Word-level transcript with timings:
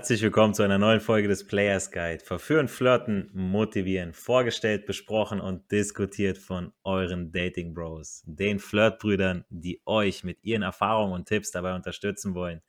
Herzlich 0.00 0.22
willkommen 0.22 0.54
zu 0.54 0.62
einer 0.62 0.78
neuen 0.78 1.00
Folge 1.00 1.28
des 1.28 1.46
Players 1.46 1.90
Guide. 1.90 2.24
Verführen, 2.24 2.68
flirten, 2.68 3.28
motivieren. 3.34 4.14
Vorgestellt, 4.14 4.86
besprochen 4.86 5.42
und 5.42 5.70
diskutiert 5.70 6.38
von 6.38 6.72
euren 6.84 7.32
Dating 7.32 7.74
Bros, 7.74 8.22
den 8.24 8.60
Flirtbrüdern, 8.60 9.44
die 9.50 9.82
euch 9.84 10.24
mit 10.24 10.42
ihren 10.42 10.62
Erfahrungen 10.62 11.12
und 11.12 11.28
Tipps 11.28 11.50
dabei 11.50 11.74
unterstützen 11.74 12.34
wollen. 12.34 12.62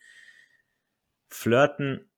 Flirten 1.30 2.12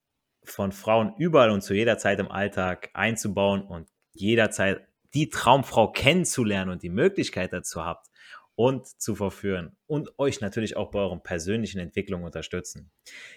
von 0.46 0.71
Frauen 0.71 1.14
überall 1.20 1.52
und 1.52 1.61
zu 1.61 1.75
jeder 1.75 2.00
Zeit 2.00 2.18
im 2.18 2.32
Alltag 2.32 2.89
einzubauen 2.95 3.61
und 3.61 3.89
jederzeit 4.14 4.82
die 5.14 5.30
Traumfrau 5.30 5.91
kennenzulernen 5.91 6.71
und 6.71 6.82
die 6.82 6.89
Möglichkeit 6.89 7.54
dazu 7.54 7.86
habt 7.86 8.07
und 8.56 8.86
zu 8.86 9.16
verführen 9.16 9.75
und 9.88 10.18
euch 10.20 10.42
natürlich 10.42 10.78
auch 10.78 10.92
bei 10.92 11.00
euren 11.00 11.24
persönlichen 11.24 11.80
Entwicklungen 11.80 12.25
unterstützen. 12.25 12.92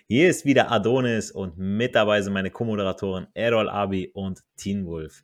Hier 0.06 0.28
ist 0.28 0.44
wieder 0.44 0.70
Adonis 0.70 1.30
und 1.30 1.56
mit 1.56 1.94
dabei 1.94 2.20
sind 2.20 2.32
meine 2.32 2.50
Co-Moderatoren 2.50 3.26
Errol 3.34 3.68
Abi 3.68 4.10
und 4.12 4.42
Teen 4.56 4.86
Wolf. 4.86 5.22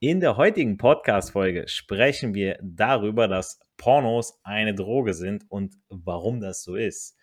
In 0.00 0.20
der 0.20 0.36
heutigen 0.36 0.76
Podcast-Folge 0.76 1.68
sprechen 1.68 2.34
wir 2.34 2.58
darüber, 2.62 3.28
dass 3.28 3.60
Pornos 3.76 4.38
eine 4.44 4.74
Droge 4.74 5.14
sind 5.14 5.44
und 5.50 5.76
warum 5.88 6.40
das 6.40 6.62
so 6.62 6.76
ist. 6.76 7.16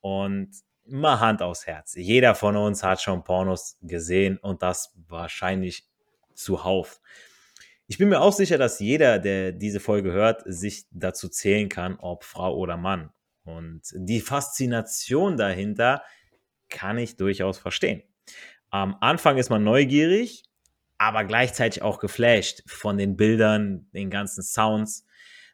Und 0.00 0.50
mal 0.86 1.20
Hand 1.20 1.42
aufs 1.42 1.66
Herz. 1.66 1.94
Jeder 1.96 2.34
von 2.34 2.56
uns 2.56 2.82
hat 2.82 3.02
schon 3.02 3.24
Pornos 3.24 3.76
gesehen 3.82 4.38
und 4.38 4.62
das 4.62 4.94
wahrscheinlich 5.06 5.86
zuhauf. 6.34 7.00
Ich 7.90 7.96
bin 7.96 8.10
mir 8.10 8.20
auch 8.20 8.34
sicher, 8.34 8.58
dass 8.58 8.80
jeder, 8.80 9.18
der 9.18 9.50
diese 9.50 9.80
Folge 9.80 10.12
hört, 10.12 10.42
sich 10.44 10.84
dazu 10.90 11.30
zählen 11.30 11.70
kann, 11.70 11.96
ob 11.98 12.22
Frau 12.22 12.54
oder 12.54 12.76
Mann. 12.76 13.10
Und 13.44 13.80
die 13.94 14.20
Faszination 14.20 15.38
dahinter 15.38 16.02
kann 16.68 16.98
ich 16.98 17.16
durchaus 17.16 17.58
verstehen. 17.58 18.02
Am 18.68 18.94
Anfang 19.00 19.38
ist 19.38 19.48
man 19.48 19.64
neugierig, 19.64 20.44
aber 20.98 21.24
gleichzeitig 21.24 21.80
auch 21.80 21.98
geflasht 21.98 22.62
von 22.66 22.98
den 22.98 23.16
Bildern, 23.16 23.88
den 23.92 24.10
ganzen 24.10 24.42
Sounds. 24.42 25.06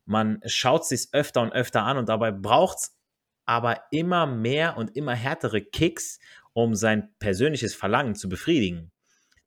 Man 0.04 0.40
schaut 0.44 0.84
sich 0.84 1.10
öfter 1.12 1.40
und 1.40 1.52
öfter 1.52 1.84
an 1.84 1.98
und 1.98 2.08
dabei 2.08 2.32
braucht 2.32 2.78
es 2.78 2.98
aber 3.44 3.80
immer 3.92 4.26
mehr 4.26 4.76
und 4.76 4.96
immer 4.96 5.14
härtere 5.14 5.60
Kicks, 5.60 6.18
um 6.52 6.74
sein 6.74 7.14
persönliches 7.20 7.76
Verlangen 7.76 8.16
zu 8.16 8.28
befriedigen. 8.28 8.90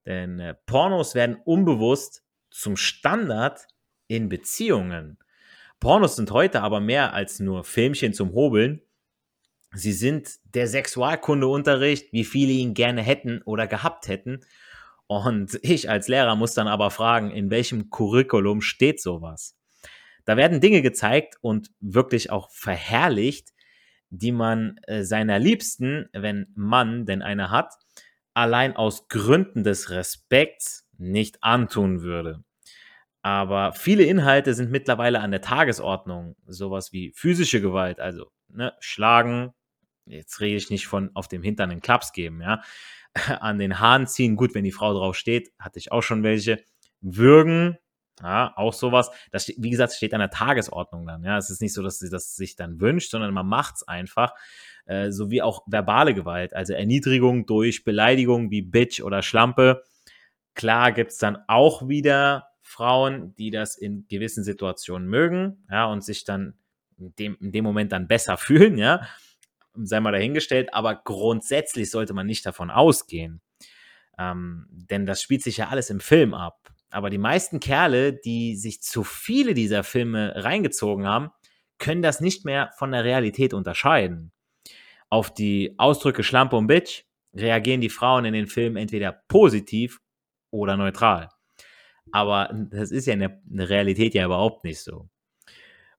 Denn 0.06 0.40
äh, 0.40 0.54
Pornos 0.66 1.16
werden 1.16 1.36
unbewusst 1.44 2.24
zum 2.52 2.78
Standard 2.78 3.68
in 4.08 4.30
Beziehungen. 4.30 5.18
Pornos 5.80 6.16
sind 6.16 6.32
heute 6.32 6.62
aber 6.62 6.80
mehr 6.80 7.14
als 7.14 7.40
nur 7.40 7.64
Filmchen 7.64 8.14
zum 8.14 8.34
Hobeln. 8.34 8.82
Sie 9.72 9.94
sind 9.94 10.30
der 10.56 10.68
Sexualkundeunterricht, 10.68 12.12
wie 12.14 12.24
viele 12.24 12.54
ihn 12.54 12.74
gerne 12.74 13.04
hätten 13.04 13.42
oder 13.44 13.68
gehabt 13.68 14.08
hätten. 14.08 14.42
Und 15.06 15.60
ich 15.62 15.90
als 15.90 16.08
Lehrer 16.08 16.36
muss 16.36 16.54
dann 16.54 16.68
aber 16.68 16.92
fragen, 16.92 17.32
in 17.32 17.50
welchem 17.50 17.90
Curriculum 17.90 18.62
steht 18.62 19.02
sowas? 19.02 19.56
Da 20.26 20.36
werden 20.36 20.60
Dinge 20.60 20.82
gezeigt 20.82 21.38
und 21.42 21.72
wirklich 21.80 22.32
auch 22.32 22.52
verherrlicht, 22.52 23.54
die 24.10 24.32
man 24.32 24.78
äh, 24.84 25.04
seiner 25.04 25.40
Liebsten, 25.40 26.10
wenn 26.12 26.52
Mann 26.56 27.06
denn 27.06 27.22
eine 27.22 27.50
hat, 27.52 27.74
allein 28.34 28.76
aus 28.76 29.08
Gründen 29.08 29.64
des 29.64 29.90
Respekts 29.90 30.87
nicht 30.98 31.44
antun 31.44 32.02
würde. 32.02 32.44
Aber 33.22 33.74
viele 33.74 34.04
Inhalte 34.04 34.54
sind 34.54 34.72
mittlerweile 34.72 35.20
an 35.20 35.32
der 35.32 35.42
Tagesordnung. 35.42 36.36
Sowas 36.46 36.94
wie 36.94 37.12
physische 37.16 37.62
Gewalt, 37.62 38.00
also 38.00 38.32
ne, 38.48 38.74
Schlagen, 38.80 39.54
jetzt 40.06 40.40
rede 40.40 40.56
ich 40.56 40.70
nicht 40.70 40.88
von 40.88 41.12
auf 41.14 41.28
dem 41.28 41.44
Hintern 41.44 41.70
den 41.70 41.82
Klaps 41.82 42.14
geben, 42.14 42.42
ja. 42.42 42.62
An 43.42 43.58
den 43.58 43.80
Haaren 43.80 44.08
ziehen, 44.08 44.36
gut, 44.36 44.54
wenn 44.54 44.64
die 44.64 44.72
Frau 44.72 44.94
drauf 44.94 45.16
steht, 45.16 45.52
hatte 45.60 45.80
ich 45.80 45.92
auch 45.92 46.04
schon 46.04 46.24
welche. 46.24 46.64
Würgen, 47.02 47.78
ja, 48.22 48.54
auch 48.56 48.74
sowas. 48.74 49.12
Das, 49.32 49.48
wie 49.48 49.70
gesagt, 49.70 49.94
steht 49.94 50.14
an 50.14 50.20
der 50.20 50.32
Tagesordnung 50.32 51.06
dann. 51.06 51.24
Ja, 51.24 51.38
es 51.38 51.50
ist 51.50 51.62
nicht 51.62 51.74
so, 51.74 51.84
dass 51.84 52.00
sie 52.00 52.10
das 52.10 52.36
sich 52.36 52.56
dann 52.56 52.80
wünscht, 52.82 53.12
sondern 53.12 53.34
man 53.34 53.48
macht 53.48 53.76
es 53.76 53.88
einfach. 53.88 54.34
Äh, 54.86 55.12
sowie 55.12 55.42
auch 55.42 55.64
verbale 55.68 56.14
Gewalt, 56.14 56.54
also 56.56 56.74
Erniedrigung 56.74 57.46
durch 57.46 57.84
Beleidigung 57.84 58.50
wie 58.52 58.62
Bitch 58.62 59.02
oder 59.02 59.22
Schlampe. 59.22 59.84
Klar 60.58 60.92
gibt 60.92 61.12
es 61.12 61.20
dann 61.20 61.38
auch 61.48 61.88
wieder 61.88 62.50
Frauen, 62.64 63.36
die 63.36 63.52
das 63.52 63.78
in 63.78 64.08
gewissen 64.08 64.44
Situationen 64.44 65.08
mögen, 65.08 65.64
ja, 65.70 65.86
und 65.86 66.04
sich 66.04 66.24
dann 66.24 66.56
in 66.98 67.16
dem, 67.16 67.38
in 67.40 67.52
dem 67.52 67.64
Moment 67.64 67.92
dann 67.92 68.08
besser 68.08 68.38
fühlen, 68.38 68.80
ja, 68.80 69.08
sei 69.76 70.00
mal 70.00 70.12
dahingestellt, 70.12 70.74
aber 70.74 70.96
grundsätzlich 70.96 71.92
sollte 71.92 72.16
man 72.16 72.26
nicht 72.26 72.44
davon 72.44 72.72
ausgehen. 72.72 73.40
Ähm, 74.18 74.66
denn 74.72 75.06
das 75.06 75.22
spielt 75.22 75.44
sich 75.44 75.58
ja 75.58 75.68
alles 75.68 75.92
im 75.92 76.00
Film 76.00 76.34
ab. 76.34 76.74
Aber 76.90 77.12
die 77.12 77.20
meisten 77.20 77.60
Kerle, 77.60 78.14
die 78.14 78.56
sich 78.56 78.82
zu 78.82 79.04
viele 79.04 79.54
dieser 79.54 79.84
Filme 79.84 80.34
reingezogen 80.38 81.06
haben, 81.06 81.30
können 81.78 82.02
das 82.02 82.20
nicht 82.20 82.46
mehr 82.46 82.72
von 82.78 82.92
der 82.92 83.04
Realität 83.04 83.54
unterscheiden. 83.54 84.32
Auf 85.10 85.32
die 85.32 85.76
Ausdrücke 85.78 86.24
Schlampe 86.24 86.56
und 86.56 86.66
Bitch 86.66 87.04
reagieren 87.36 87.82
die 87.82 87.90
Frauen 87.90 88.26
in 88.26 88.34
den 88.34 88.48
Filmen 88.48 88.78
entweder 88.78 89.12
positiv 89.28 90.00
oder 90.52 90.78
neutral. 90.78 91.30
Aber 92.12 92.50
das 92.54 92.92
ist 92.92 93.06
ja 93.06 93.14
in 93.14 93.20
der, 93.20 93.70
Realität 93.70 94.14
ja 94.14 94.26
überhaupt 94.26 94.64
nicht 94.64 94.82
so. 94.82 95.10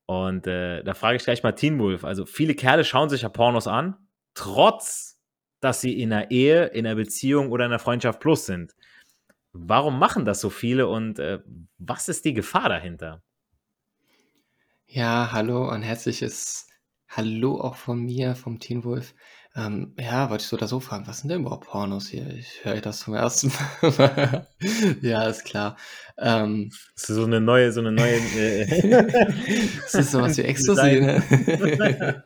Und 0.07 0.47
äh, 0.47 0.83
da 0.83 0.95
frage 0.95 1.17
ich 1.17 1.25
gleich 1.25 1.43
mal 1.43 1.53
Teen 1.53 1.79
Wolf. 1.79 2.05
Also 2.05 2.25
viele 2.25 2.55
Kerle 2.55 2.85
schauen 2.85 3.11
sich 3.11 3.23
ja 3.23 3.29
Pornos 3.29 3.67
an, 3.67 3.97
trotz 4.35 5.19
dass 5.61 5.81
sie 5.81 6.01
in 6.01 6.13
einer 6.13 6.31
Ehe, 6.31 6.67
in 6.67 6.87
einer 6.87 6.95
Beziehung 6.95 7.51
oder 7.51 7.67
in 7.67 7.73
einer 7.73 7.79
Freundschaft 7.79 8.21
plus 8.21 8.47
sind. 8.47 8.75
Warum 9.53 9.99
machen 9.99 10.25
das 10.25 10.41
so 10.41 10.51
viele 10.51 10.87
und 10.87 11.19
äh, 11.19 11.41
was 11.79 12.09
ist 12.09 12.25
die 12.25 12.35
Gefahr 12.35 12.69
dahinter? 12.69 13.23
Ja, 14.87 15.31
hallo 15.33 15.69
und 15.69 15.83
herzliches 15.83 16.69
Hallo 17.09 17.59
auch 17.61 17.77
von 17.77 18.05
mir, 18.05 18.35
vom 18.35 18.61
Teen 18.61 18.85
Wolf. 18.85 19.15
Ähm, 19.59 19.93
ja, 19.99 20.31
wollte 20.31 20.43
ich 20.43 20.49
so 20.49 20.57
oder 20.57 20.69
so 20.69 20.79
fragen, 20.79 21.09
was 21.09 21.19
sind 21.19 21.31
denn 21.31 21.41
überhaupt 21.41 21.67
Pornos 21.67 22.07
hier? 22.07 22.29
Ich 22.29 22.65
höre 22.65 22.81
das 22.81 23.01
zum 23.01 23.15
ersten 23.15 23.51
Mal. 23.83 24.47
Ja, 25.03 25.25
ist 25.25 25.45
klar. 25.45 25.77
Ähm, 26.17 26.71
Das 26.95 27.11
ist 27.11 27.17
so 27.17 27.25
eine 27.25 27.41
neue, 27.41 27.73
so 27.73 27.81
eine 27.81 27.91
neue. 27.91 28.19
Äh, 28.37 29.19
das 29.83 29.95
ist 29.95 30.13
sowas 30.13 30.37
wie 30.37 30.43
Ecstasy, 30.45 31.01
ne? 31.01 32.23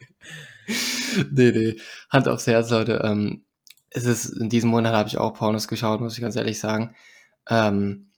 Nee, 1.30 1.52
nee. 1.52 1.76
Hand 2.10 2.28
aufs 2.28 2.46
Herz, 2.46 2.68
Leute. 2.70 3.00
Ähm, 3.02 3.44
es 3.90 4.04
ist, 4.04 4.26
in 4.26 4.50
diesem 4.50 4.68
Monat 4.70 4.92
habe 4.92 5.08
ich 5.08 5.16
auch 5.16 5.32
Pornos 5.32 5.68
geschaut, 5.68 6.00
muss 6.00 6.14
ich 6.14 6.20
ganz 6.20 6.36
ehrlich 6.36 6.58
sagen. 6.58 6.94
Ähm, 7.48 8.10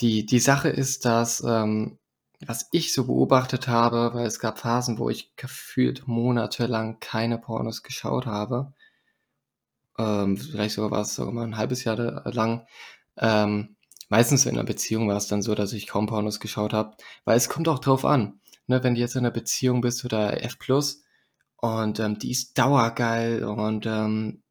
die, 0.00 0.26
die 0.26 0.40
Sache 0.40 0.68
ist, 0.68 1.06
dass 1.06 1.42
ähm, 1.46 1.98
was 2.44 2.68
ich 2.72 2.92
so 2.92 3.06
beobachtet 3.06 3.68
habe, 3.68 4.10
weil 4.14 4.26
es 4.26 4.40
gab 4.40 4.58
Phasen, 4.58 4.98
wo 4.98 5.08
ich 5.10 5.34
gefühlt 5.36 6.06
monatelang 6.06 7.00
keine 7.00 7.38
Pornos 7.38 7.82
geschaut 7.82 8.26
habe. 8.26 8.72
Ähm, 9.98 10.36
vielleicht 10.36 10.74
sogar 10.74 10.90
war 10.90 11.00
es 11.00 11.14
sogar 11.14 11.32
mal 11.32 11.44
ein 11.44 11.56
halbes 11.56 11.84
Jahr 11.84 11.96
lang. 12.30 12.66
Ähm, 13.16 13.76
meistens 14.08 14.46
in 14.46 14.54
einer 14.54 14.64
Beziehung 14.64 15.08
war 15.08 15.16
es 15.16 15.28
dann 15.28 15.42
so, 15.42 15.54
dass 15.54 15.72
ich 15.72 15.86
kaum 15.86 16.06
Pornos 16.06 16.40
geschaut 16.40 16.72
habe, 16.72 16.96
weil 17.24 17.36
es 17.36 17.48
kommt 17.48 17.68
auch 17.68 17.78
drauf 17.78 18.04
an. 18.04 18.40
Ne, 18.66 18.82
wenn 18.82 18.94
du 18.96 19.00
jetzt 19.00 19.14
in 19.14 19.20
einer 19.20 19.30
Beziehung 19.30 19.80
bist 19.80 20.04
oder 20.04 20.42
F+, 20.42 20.56
und 21.58 22.00
ähm, 22.00 22.18
die 22.18 22.30
ist 22.30 22.58
dauergeil 22.58 23.44
und 23.44 23.86
ähm, 23.86 24.42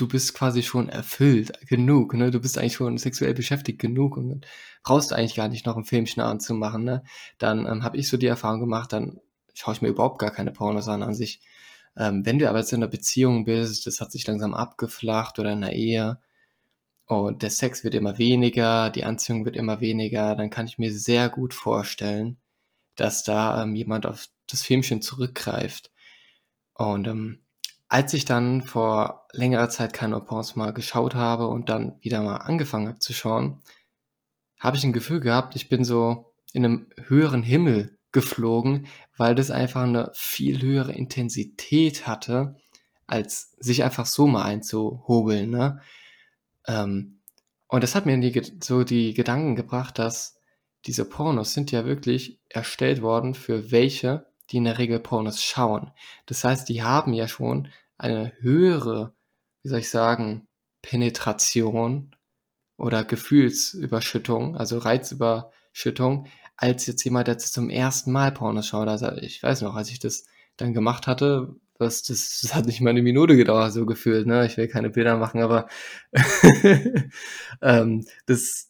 du 0.00 0.08
bist 0.08 0.34
quasi 0.34 0.62
schon 0.62 0.88
erfüllt 0.88 1.66
genug, 1.68 2.14
ne? 2.14 2.30
Du 2.30 2.40
bist 2.40 2.58
eigentlich 2.58 2.74
schon 2.74 2.98
sexuell 2.98 3.34
beschäftigt 3.34 3.78
genug 3.80 4.16
und 4.16 4.46
brauchst 4.82 5.12
eigentlich 5.12 5.36
gar 5.36 5.48
nicht 5.48 5.66
noch 5.66 5.76
ein 5.76 5.84
Filmchen 5.84 6.22
anzumachen, 6.22 6.84
ne? 6.84 7.02
Dann 7.38 7.66
ähm, 7.66 7.84
habe 7.84 7.96
ich 7.98 8.08
so 8.08 8.16
die 8.16 8.26
Erfahrung 8.26 8.60
gemacht, 8.60 8.92
dann 8.92 9.20
schaue 9.54 9.74
ich 9.74 9.82
mir 9.82 9.88
überhaupt 9.88 10.18
gar 10.18 10.30
keine 10.30 10.52
Pornos 10.52 10.88
an 10.88 11.02
an 11.02 11.14
sich. 11.14 11.40
Ähm, 11.96 12.24
wenn 12.24 12.38
du 12.38 12.48
aber 12.48 12.58
jetzt 12.58 12.72
in 12.72 12.82
einer 12.82 12.90
Beziehung 12.90 13.44
bist, 13.44 13.86
das 13.86 14.00
hat 14.00 14.12
sich 14.12 14.26
langsam 14.26 14.54
abgeflacht 14.54 15.38
oder 15.38 15.52
in 15.52 15.64
einer 15.64 15.72
Ehe 15.72 16.18
und 17.06 17.42
der 17.42 17.50
Sex 17.50 17.84
wird 17.84 17.94
immer 17.94 18.18
weniger, 18.18 18.90
die 18.90 19.04
Anziehung 19.04 19.44
wird 19.44 19.56
immer 19.56 19.80
weniger, 19.80 20.36
dann 20.36 20.50
kann 20.50 20.66
ich 20.66 20.78
mir 20.78 20.92
sehr 20.92 21.28
gut 21.28 21.54
vorstellen, 21.54 22.38
dass 22.96 23.24
da 23.24 23.62
ähm, 23.62 23.74
jemand 23.74 24.06
auf 24.06 24.28
das 24.48 24.62
Filmchen 24.62 25.02
zurückgreift. 25.02 25.90
Und 26.74 27.08
ähm, 27.08 27.40
als 27.90 28.14
ich 28.14 28.24
dann 28.24 28.62
vor 28.62 29.26
längerer 29.32 29.68
Zeit 29.68 29.92
keine 29.92 30.20
Pornos 30.20 30.54
mal 30.54 30.72
geschaut 30.72 31.16
habe 31.16 31.48
und 31.48 31.68
dann 31.68 31.98
wieder 32.00 32.22
mal 32.22 32.36
angefangen 32.36 32.86
habe 32.86 33.00
zu 33.00 33.12
schauen, 33.12 33.60
habe 34.60 34.76
ich 34.76 34.84
ein 34.84 34.92
Gefühl 34.92 35.18
gehabt, 35.18 35.56
ich 35.56 35.68
bin 35.68 35.84
so 35.84 36.32
in 36.52 36.64
einem 36.64 36.86
höheren 37.08 37.42
Himmel 37.42 37.98
geflogen, 38.12 38.86
weil 39.16 39.34
das 39.34 39.50
einfach 39.50 39.82
eine 39.82 40.10
viel 40.14 40.62
höhere 40.62 40.92
Intensität 40.92 42.06
hatte, 42.06 42.56
als 43.08 43.56
sich 43.58 43.82
einfach 43.82 44.06
so 44.06 44.28
mal 44.28 44.44
einzuhobeln. 44.44 45.50
Ne? 45.50 45.80
Ähm, 46.68 47.20
und 47.66 47.82
das 47.82 47.96
hat 47.96 48.06
mir 48.06 48.16
die, 48.18 48.40
so 48.62 48.84
die 48.84 49.14
Gedanken 49.14 49.56
gebracht, 49.56 49.98
dass 49.98 50.38
diese 50.86 51.04
Pornos 51.04 51.54
sind 51.54 51.72
ja 51.72 51.84
wirklich 51.84 52.40
erstellt 52.48 53.02
worden 53.02 53.34
für 53.34 53.72
welche, 53.72 54.29
die 54.50 54.56
in 54.58 54.64
der 54.64 54.78
Regel 54.78 55.00
Pornos 55.00 55.42
schauen. 55.42 55.90
Das 56.26 56.44
heißt, 56.44 56.68
die 56.68 56.82
haben 56.82 57.12
ja 57.12 57.28
schon 57.28 57.68
eine 57.98 58.32
höhere, 58.40 59.14
wie 59.62 59.68
soll 59.68 59.80
ich 59.80 59.90
sagen, 59.90 60.48
Penetration 60.82 62.14
oder 62.76 63.04
Gefühlsüberschüttung, 63.04 64.56
also 64.56 64.78
Reizüberschüttung, 64.78 66.26
als 66.56 66.86
jetzt 66.86 67.04
jemand, 67.04 67.28
der 67.28 67.38
zum 67.38 67.70
ersten 67.70 68.12
Mal 68.12 68.32
Pornos 68.32 68.66
schaut. 68.66 68.88
Also 68.88 69.12
ich 69.12 69.42
weiß 69.42 69.62
noch, 69.62 69.74
als 69.76 69.90
ich 69.90 69.98
das 69.98 70.24
dann 70.56 70.74
gemacht 70.74 71.06
hatte, 71.06 71.54
das, 71.78 72.02
das, 72.02 72.40
das 72.42 72.54
hat 72.54 72.66
nicht 72.66 72.80
mal 72.80 72.90
eine 72.90 73.02
Minute 73.02 73.36
gedauert, 73.36 73.72
so 73.72 73.86
gefühlt. 73.86 74.26
Ne? 74.26 74.44
Ich 74.46 74.56
will 74.56 74.68
keine 74.68 74.90
Bilder 74.90 75.16
machen, 75.16 75.42
aber 75.42 75.68
ähm, 77.62 78.06
das 78.26 78.69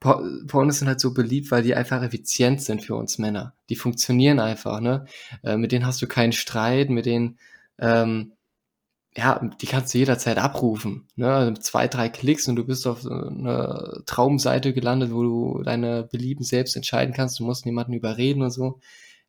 Pornos 0.00 0.78
sind 0.78 0.88
halt 0.88 1.00
so 1.00 1.12
beliebt, 1.12 1.50
weil 1.50 1.62
die 1.62 1.74
einfach 1.74 2.02
effizient 2.02 2.62
sind 2.62 2.82
für 2.82 2.94
uns 2.94 3.18
Männer. 3.18 3.54
Die 3.68 3.76
funktionieren 3.76 4.40
einfach, 4.40 4.80
ne? 4.80 5.04
Äh, 5.44 5.56
mit 5.56 5.72
denen 5.72 5.86
hast 5.86 6.00
du 6.02 6.06
keinen 6.06 6.32
Streit, 6.32 6.90
mit 6.90 7.06
denen 7.06 7.38
ähm, 7.78 8.32
ja, 9.16 9.40
die 9.60 9.66
kannst 9.66 9.92
du 9.92 9.98
jederzeit 9.98 10.38
abrufen. 10.38 11.08
Ne? 11.16 11.32
Also 11.32 11.52
zwei, 11.54 11.88
drei 11.88 12.08
Klicks 12.08 12.46
und 12.46 12.56
du 12.56 12.64
bist 12.64 12.86
auf 12.86 13.04
einer 13.06 14.02
Traumseite 14.06 14.72
gelandet, 14.72 15.12
wo 15.12 15.22
du 15.22 15.62
deine 15.64 16.04
Belieben 16.04 16.44
selbst 16.44 16.76
entscheiden 16.76 17.12
kannst. 17.12 17.40
Du 17.40 17.44
musst 17.44 17.66
niemanden 17.66 17.92
überreden 17.92 18.42
und 18.42 18.50
so. 18.50 18.80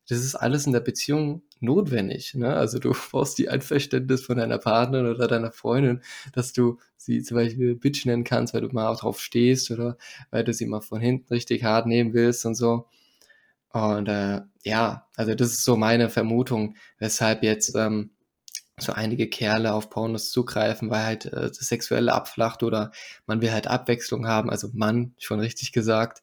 Das 0.08 0.18
ist 0.18 0.34
alles 0.34 0.66
in 0.66 0.72
der 0.72 0.80
Beziehung 0.80 1.42
notwendig. 1.60 2.34
Ne? 2.34 2.54
Also 2.54 2.78
du 2.78 2.92
brauchst 3.10 3.38
die 3.38 3.48
Einverständnis 3.48 4.24
von 4.24 4.36
deiner 4.38 4.58
Partnerin 4.58 5.06
oder 5.06 5.28
deiner 5.28 5.52
Freundin, 5.52 6.02
dass 6.32 6.52
du 6.52 6.78
sie 6.96 7.22
zum 7.22 7.36
Beispiel 7.36 7.74
Bitch 7.76 8.04
nennen 8.06 8.24
kannst, 8.24 8.54
weil 8.54 8.62
du 8.62 8.68
mal 8.68 8.94
drauf 8.94 9.20
stehst 9.20 9.70
oder 9.70 9.96
weil 10.30 10.44
du 10.44 10.52
sie 10.52 10.66
mal 10.66 10.80
von 10.80 11.00
hinten 11.00 11.32
richtig 11.32 11.64
hart 11.64 11.86
nehmen 11.86 12.14
willst 12.14 12.44
und 12.46 12.54
so. 12.54 12.86
Und 13.72 14.08
äh, 14.08 14.42
ja, 14.64 15.08
also 15.16 15.34
das 15.34 15.52
ist 15.52 15.64
so 15.64 15.76
meine 15.76 16.10
Vermutung, 16.10 16.76
weshalb 16.98 17.42
jetzt 17.42 17.74
ähm, 17.74 18.10
so 18.78 18.92
einige 18.92 19.28
Kerle 19.28 19.72
auf 19.72 19.90
Pornos 19.90 20.30
zugreifen, 20.30 20.90
weil 20.90 21.04
halt 21.04 21.26
äh, 21.26 21.48
das 21.48 21.58
Sexuelle 21.58 22.12
abflacht 22.12 22.62
oder 22.62 22.92
man 23.26 23.40
will 23.40 23.52
halt 23.52 23.66
Abwechslung 23.68 24.26
haben, 24.26 24.50
also 24.50 24.68
Mann, 24.74 25.14
schon 25.18 25.40
richtig 25.40 25.72
gesagt, 25.72 26.22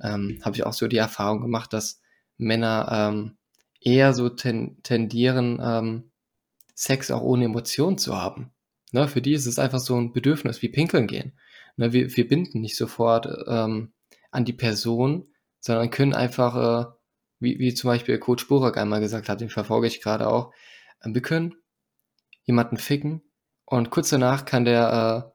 ähm, 0.00 0.40
habe 0.44 0.56
ich 0.56 0.64
auch 0.64 0.72
so 0.74 0.88
die 0.88 0.96
Erfahrung 0.98 1.40
gemacht, 1.40 1.72
dass 1.72 2.01
Männer 2.38 2.88
ähm, 2.90 3.36
eher 3.80 4.14
so 4.14 4.28
ten 4.28 4.82
tendieren, 4.82 5.60
ähm, 5.62 6.12
Sex 6.74 7.10
auch 7.10 7.22
ohne 7.22 7.44
Emotionen 7.44 7.98
zu 7.98 8.16
haben. 8.16 8.52
Ne, 8.92 9.08
für 9.08 9.22
die 9.22 9.32
ist 9.32 9.46
es 9.46 9.58
einfach 9.58 9.78
so 9.78 9.96
ein 9.96 10.12
Bedürfnis 10.12 10.62
wie 10.62 10.68
Pinkeln 10.68 11.06
gehen. 11.06 11.38
Ne, 11.76 11.92
wir, 11.92 12.14
wir 12.16 12.28
binden 12.28 12.60
nicht 12.60 12.76
sofort 12.76 13.26
ähm, 13.46 13.92
an 14.30 14.44
die 14.44 14.52
Person, 14.52 15.32
sondern 15.60 15.90
können 15.90 16.14
einfach, 16.14 16.56
äh, 16.56 16.92
wie, 17.38 17.58
wie 17.58 17.74
zum 17.74 17.88
Beispiel 17.88 18.18
Coach 18.18 18.48
Burak 18.48 18.76
einmal 18.76 19.00
gesagt 19.00 19.28
hat, 19.28 19.40
den 19.40 19.48
verfolge 19.48 19.86
ich 19.86 20.02
gerade 20.02 20.28
auch, 20.28 20.52
äh, 21.00 21.08
wir 21.12 21.22
können 21.22 21.54
jemanden 22.44 22.76
ficken 22.76 23.22
und 23.64 23.90
kurz 23.90 24.10
danach 24.10 24.44
kann 24.44 24.64
der 24.64 25.26
äh, 25.26 25.32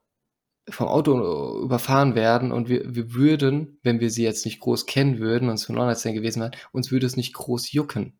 vom 0.69 0.87
Auto 0.87 1.61
überfahren 1.63 2.15
werden 2.15 2.51
und 2.51 2.67
wir, 2.67 2.95
wir 2.95 3.13
würden, 3.13 3.79
wenn 3.83 3.99
wir 3.99 4.09
sie 4.09 4.23
jetzt 4.23 4.45
nicht 4.45 4.59
groß 4.59 4.85
kennen 4.85 5.19
würden 5.19 5.49
und 5.49 5.55
es 5.55 5.65
von 5.65 5.77
Online 5.77 5.95
gewesen 6.13 6.41
wäre, 6.41 6.51
uns 6.71 6.91
würde 6.91 7.05
es 7.05 7.15
nicht 7.15 7.33
groß 7.33 7.71
jucken. 7.71 8.19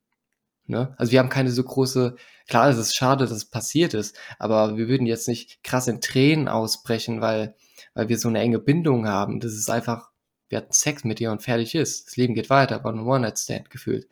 Ne? 0.65 0.93
Also 0.97 1.11
wir 1.11 1.19
haben 1.19 1.29
keine 1.29 1.51
so 1.51 1.63
große, 1.63 2.15
klar, 2.47 2.69
es 2.69 2.77
ist 2.77 2.95
schade, 2.95 3.23
dass 3.23 3.31
es 3.31 3.45
passiert 3.45 3.93
ist, 3.93 4.17
aber 4.37 4.77
wir 4.77 4.87
würden 4.87 5.07
jetzt 5.07 5.27
nicht 5.27 5.63
krass 5.63 5.87
in 5.87 6.01
Tränen 6.01 6.47
ausbrechen, 6.47 7.21
weil, 7.21 7.55
weil 7.93 8.09
wir 8.09 8.17
so 8.17 8.27
eine 8.27 8.39
enge 8.39 8.59
Bindung 8.59 9.07
haben. 9.07 9.39
Das 9.39 9.53
ist 9.53 9.69
einfach, 9.69 10.11
wir 10.49 10.59
hatten 10.59 10.73
Sex 10.73 11.03
mit 11.03 11.19
ihr 11.21 11.31
und 11.31 11.43
fertig 11.43 11.75
ist. 11.75 12.07
Das 12.07 12.17
Leben 12.17 12.33
geht 12.33 12.49
weiter, 12.49 12.75
aber 12.75 12.91
ein 12.91 12.99
One-Night-Stand 12.99 13.69
gefühlt. 13.69 14.07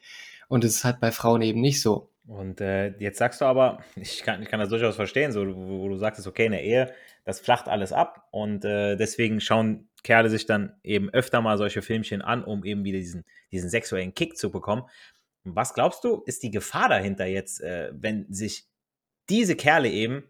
Und 0.47 0.63
es 0.63 0.77
ist 0.77 0.83
halt 0.83 0.99
bei 0.99 1.11
Frauen 1.11 1.41
eben 1.41 1.61
nicht 1.61 1.81
so. 1.81 2.09
Und 2.27 2.59
äh, 2.61 2.97
jetzt 2.99 3.17
sagst 3.17 3.41
du 3.41 3.45
aber, 3.45 3.79
ich 3.95 4.23
kann, 4.23 4.41
ich 4.41 4.49
kann 4.49 4.59
das 4.59 4.69
durchaus 4.69 4.95
verstehen, 4.95 5.31
so, 5.31 5.45
wo, 5.45 5.81
wo 5.81 5.89
du 5.89 5.97
sagst, 5.97 6.25
okay, 6.25 6.45
in 6.45 6.53
der 6.53 6.63
Ehe, 6.63 6.93
das 7.25 7.39
flacht 7.39 7.67
alles 7.67 7.91
ab 7.91 8.27
und 8.31 8.63
äh, 8.63 8.95
deswegen 8.95 9.41
schauen 9.41 9.89
Kerle 10.03 10.29
sich 10.29 10.45
dann 10.45 10.79
eben 10.83 11.09
öfter 11.09 11.41
mal 11.41 11.57
solche 11.57 11.81
Filmchen 11.81 12.21
an, 12.21 12.43
um 12.43 12.63
eben 12.63 12.83
wieder 12.83 12.99
diesen, 12.99 13.25
diesen 13.51 13.69
sexuellen 13.69 14.13
Kick 14.13 14.37
zu 14.37 14.51
bekommen. 14.51 14.83
Was 15.43 15.73
glaubst 15.73 16.03
du, 16.03 16.21
ist 16.25 16.43
die 16.43 16.51
Gefahr 16.51 16.87
dahinter 16.87 17.25
jetzt, 17.25 17.61
äh, 17.61 17.91
wenn 17.93 18.31
sich 18.31 18.67
diese 19.29 19.55
Kerle 19.55 19.89
eben 19.89 20.23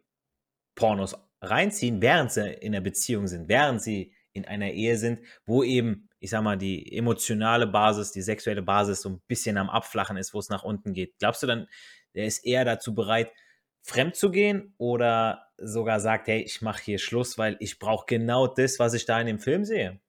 Pornos 0.75 1.17
reinziehen, 1.41 2.01
während 2.01 2.31
sie 2.31 2.49
in 2.49 2.71
der 2.71 2.81
Beziehung 2.81 3.27
sind, 3.27 3.49
während 3.49 3.81
sie 3.81 4.13
in 4.31 4.45
einer 4.45 4.71
Ehe 4.71 4.97
sind, 4.97 5.19
wo 5.45 5.63
eben, 5.63 6.09
ich 6.19 6.29
sag 6.29 6.43
mal, 6.43 6.57
die 6.57 6.97
emotionale 6.97 7.67
Basis, 7.67 8.11
die 8.11 8.21
sexuelle 8.21 8.61
Basis 8.61 9.01
so 9.01 9.09
ein 9.09 9.21
bisschen 9.27 9.57
am 9.57 9.69
Abflachen 9.69 10.17
ist, 10.17 10.33
wo 10.33 10.39
es 10.39 10.49
nach 10.49 10.63
unten 10.63 10.93
geht. 10.93 11.17
Glaubst 11.19 11.43
du 11.43 11.47
dann, 11.47 11.67
der 12.13 12.25
ist 12.25 12.45
eher 12.45 12.65
dazu 12.65 12.95
bereit, 12.95 13.31
fremd 13.81 14.15
zu 14.15 14.31
gehen 14.31 14.73
oder 14.77 15.44
sogar 15.57 15.99
sagt, 15.99 16.27
hey, 16.27 16.41
ich 16.41 16.61
mache 16.61 16.83
hier 16.83 16.99
Schluss, 16.99 17.37
weil 17.37 17.57
ich 17.59 17.79
brauche 17.79 18.05
genau 18.07 18.47
das, 18.47 18.79
was 18.79 18.93
ich 18.93 19.05
da 19.05 19.19
in 19.19 19.27
dem 19.27 19.39
Film 19.39 19.65
sehe? 19.65 19.99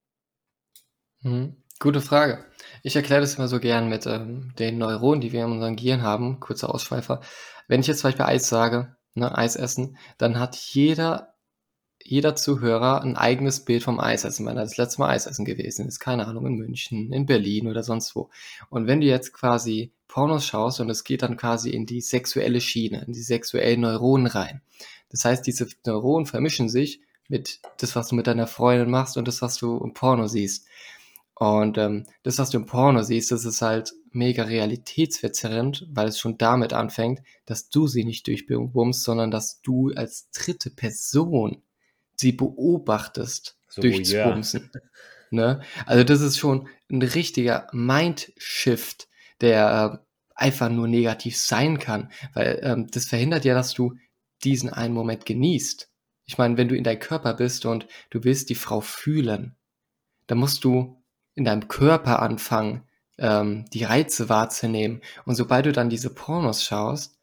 Mhm. 1.22 1.62
Gute 1.78 2.00
Frage. 2.00 2.44
Ich 2.82 2.96
erkläre 2.96 3.20
das 3.20 3.34
immer 3.34 3.48
so 3.48 3.60
gern 3.60 3.88
mit 3.88 4.06
ähm, 4.06 4.54
den 4.58 4.78
Neuronen, 4.78 5.20
die 5.20 5.32
wir 5.32 5.44
in 5.44 5.52
unserem 5.52 5.76
Gehirn 5.76 6.02
haben. 6.02 6.40
Kurzer 6.40 6.72
Ausschweifer. 6.74 7.20
Wenn 7.68 7.80
ich 7.80 7.86
jetzt 7.86 8.00
zum 8.00 8.08
Beispiel 8.08 8.24
Eis 8.24 8.48
sage, 8.48 8.96
ne, 9.14 9.36
Eis 9.36 9.56
essen, 9.56 9.98
dann 10.16 10.38
hat 10.38 10.56
jeder 10.56 11.35
jeder 12.06 12.36
Zuhörer 12.36 13.02
ein 13.02 13.16
eigenes 13.16 13.64
Bild 13.64 13.82
vom 13.82 14.00
Eisessen, 14.00 14.46
wenn 14.46 14.56
er 14.56 14.64
das 14.64 14.76
letzte 14.76 15.00
Mal 15.00 15.10
Eisessen 15.10 15.44
gewesen 15.44 15.86
ist. 15.86 15.98
Keine 16.00 16.26
Ahnung, 16.26 16.46
in 16.46 16.54
München, 16.54 17.12
in 17.12 17.26
Berlin 17.26 17.68
oder 17.68 17.82
sonst 17.82 18.14
wo. 18.14 18.30
Und 18.70 18.86
wenn 18.86 19.00
du 19.00 19.06
jetzt 19.06 19.32
quasi 19.32 19.92
Pornos 20.08 20.46
schaust 20.46 20.80
und 20.80 20.88
es 20.88 21.04
geht 21.04 21.22
dann 21.22 21.36
quasi 21.36 21.70
in 21.70 21.84
die 21.84 22.00
sexuelle 22.00 22.60
Schiene, 22.60 23.04
in 23.06 23.12
die 23.12 23.22
sexuellen 23.22 23.82
Neuronen 23.82 24.26
rein. 24.26 24.62
Das 25.10 25.24
heißt, 25.24 25.46
diese 25.46 25.68
Neuronen 25.84 26.26
vermischen 26.26 26.68
sich 26.68 27.00
mit 27.28 27.60
das, 27.78 27.96
was 27.96 28.08
du 28.08 28.14
mit 28.14 28.26
deiner 28.26 28.46
Freundin 28.46 28.90
machst 28.90 29.16
und 29.16 29.28
das, 29.28 29.42
was 29.42 29.58
du 29.58 29.76
im 29.78 29.92
Porno 29.92 30.26
siehst. 30.26 30.66
Und 31.34 31.76
ähm, 31.76 32.06
das, 32.22 32.38
was 32.38 32.48
du 32.50 32.56
im 32.56 32.66
Porno 32.66 33.02
siehst, 33.02 33.30
das 33.30 33.44
ist 33.44 33.60
halt 33.60 33.92
mega 34.10 34.44
realitätsverzerrend, 34.44 35.86
weil 35.90 36.08
es 36.08 36.18
schon 36.18 36.38
damit 36.38 36.72
anfängt, 36.72 37.20
dass 37.44 37.68
du 37.68 37.86
sie 37.86 38.04
nicht 38.04 38.26
durchbummst, 38.26 39.02
sondern 39.02 39.30
dass 39.30 39.60
du 39.60 39.92
als 39.94 40.30
dritte 40.30 40.70
Person 40.70 41.62
sie 42.16 42.32
beobachtest 42.32 43.56
so, 43.68 43.82
durchs 43.82 44.10
ja. 44.10 44.28
Bumsen. 44.28 44.70
Ne? 45.30 45.60
Also 45.86 46.04
das 46.04 46.20
ist 46.20 46.38
schon 46.38 46.68
ein 46.90 47.02
richtiger 47.02 47.68
Mindshift, 47.72 49.08
der 49.40 50.00
äh, 50.00 50.06
einfach 50.34 50.68
nur 50.68 50.88
negativ 50.88 51.36
sein 51.36 51.78
kann, 51.78 52.10
weil 52.34 52.60
ähm, 52.62 52.86
das 52.90 53.06
verhindert 53.06 53.44
ja, 53.44 53.54
dass 53.54 53.74
du 53.74 53.94
diesen 54.44 54.70
einen 54.70 54.94
Moment 54.94 55.26
genießt. 55.26 55.90
Ich 56.26 56.38
meine, 56.38 56.56
wenn 56.56 56.68
du 56.68 56.76
in 56.76 56.84
deinem 56.84 57.00
Körper 57.00 57.34
bist 57.34 57.66
und 57.66 57.86
du 58.10 58.24
willst 58.24 58.50
die 58.50 58.54
Frau 58.54 58.80
fühlen, 58.80 59.56
dann 60.26 60.38
musst 60.38 60.64
du 60.64 61.02
in 61.34 61.44
deinem 61.44 61.68
Körper 61.68 62.20
anfangen, 62.20 62.82
ähm, 63.18 63.64
die 63.72 63.84
Reize 63.84 64.28
wahrzunehmen. 64.28 65.00
Und 65.24 65.36
sobald 65.36 65.66
du 65.66 65.72
dann 65.72 65.88
diese 65.88 66.12
Pornos 66.12 66.64
schaust, 66.64 67.18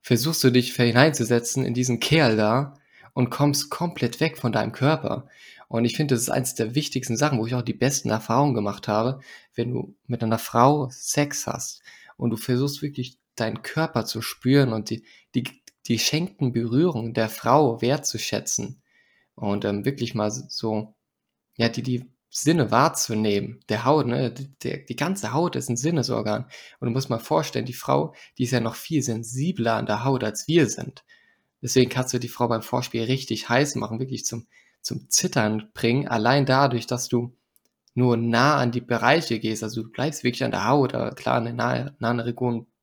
versuchst 0.00 0.42
du 0.44 0.50
dich 0.50 0.74
hineinzusetzen 0.74 1.64
in 1.64 1.74
diesen 1.74 2.00
Kerl 2.00 2.36
da 2.36 2.77
und 3.14 3.30
kommst 3.30 3.70
komplett 3.70 4.20
weg 4.20 4.38
von 4.38 4.52
deinem 4.52 4.72
Körper. 4.72 5.28
Und 5.68 5.84
ich 5.84 5.96
finde, 5.96 6.14
das 6.14 6.22
ist 6.22 6.30
eines 6.30 6.54
der 6.54 6.74
wichtigsten 6.74 7.16
Sachen, 7.16 7.38
wo 7.38 7.46
ich 7.46 7.54
auch 7.54 7.62
die 7.62 7.74
besten 7.74 8.10
Erfahrungen 8.10 8.54
gemacht 8.54 8.88
habe, 8.88 9.20
wenn 9.54 9.72
du 9.72 9.96
mit 10.06 10.22
einer 10.22 10.38
Frau 10.38 10.88
Sex 10.90 11.46
hast 11.46 11.82
und 12.16 12.30
du 12.30 12.36
versuchst 12.36 12.82
wirklich 12.82 13.18
deinen 13.36 13.62
Körper 13.62 14.04
zu 14.04 14.22
spüren 14.22 14.72
und 14.72 14.90
die, 14.90 15.04
die, 15.34 15.44
die 15.86 15.98
schenkten 15.98 16.52
Berührungen 16.52 17.14
der 17.14 17.28
Frau 17.28 17.80
wertzuschätzen 17.80 18.82
und 19.34 19.64
ähm, 19.64 19.84
wirklich 19.84 20.14
mal 20.14 20.30
so, 20.30 20.94
ja, 21.56 21.68
die, 21.68 21.82
die 21.82 22.10
Sinne 22.30 22.70
wahrzunehmen. 22.70 23.60
Der 23.68 23.84
Haut, 23.84 24.06
ne, 24.06 24.32
die, 24.32 24.84
die 24.84 24.96
ganze 24.96 25.32
Haut 25.32 25.56
ist 25.56 25.70
ein 25.70 25.76
Sinnesorgan. 25.76 26.46
Und 26.78 26.86
du 26.88 26.92
musst 26.92 27.10
mal 27.10 27.18
vorstellen, 27.18 27.64
die 27.64 27.72
Frau, 27.72 28.14
die 28.36 28.44
ist 28.44 28.50
ja 28.50 28.60
noch 28.60 28.74
viel 28.74 29.02
sensibler 29.02 29.74
an 29.74 29.86
der 29.86 30.04
Haut, 30.04 30.24
als 30.24 30.46
wir 30.46 30.68
sind. 30.68 31.04
Deswegen 31.62 31.90
kannst 31.90 32.14
du 32.14 32.18
die 32.18 32.28
Frau 32.28 32.48
beim 32.48 32.62
Vorspiel 32.62 33.02
richtig 33.02 33.48
heiß 33.48 33.74
machen, 33.74 33.98
wirklich 33.98 34.24
zum, 34.24 34.46
zum 34.80 35.10
Zittern 35.10 35.70
bringen, 35.74 36.06
allein 36.06 36.46
dadurch, 36.46 36.86
dass 36.86 37.08
du 37.08 37.36
nur 37.94 38.16
nah 38.16 38.56
an 38.56 38.70
die 38.70 38.80
Bereiche 38.80 39.40
gehst, 39.40 39.62
also 39.64 39.82
du 39.82 39.90
bleibst 39.90 40.22
wirklich 40.22 40.44
an 40.44 40.52
der 40.52 40.68
Haut, 40.68 40.94
oder 40.94 41.10
klar, 41.12 41.38
in 41.38 41.46
den 41.46 41.56
nahen, 41.56 41.96
nahen 41.98 42.20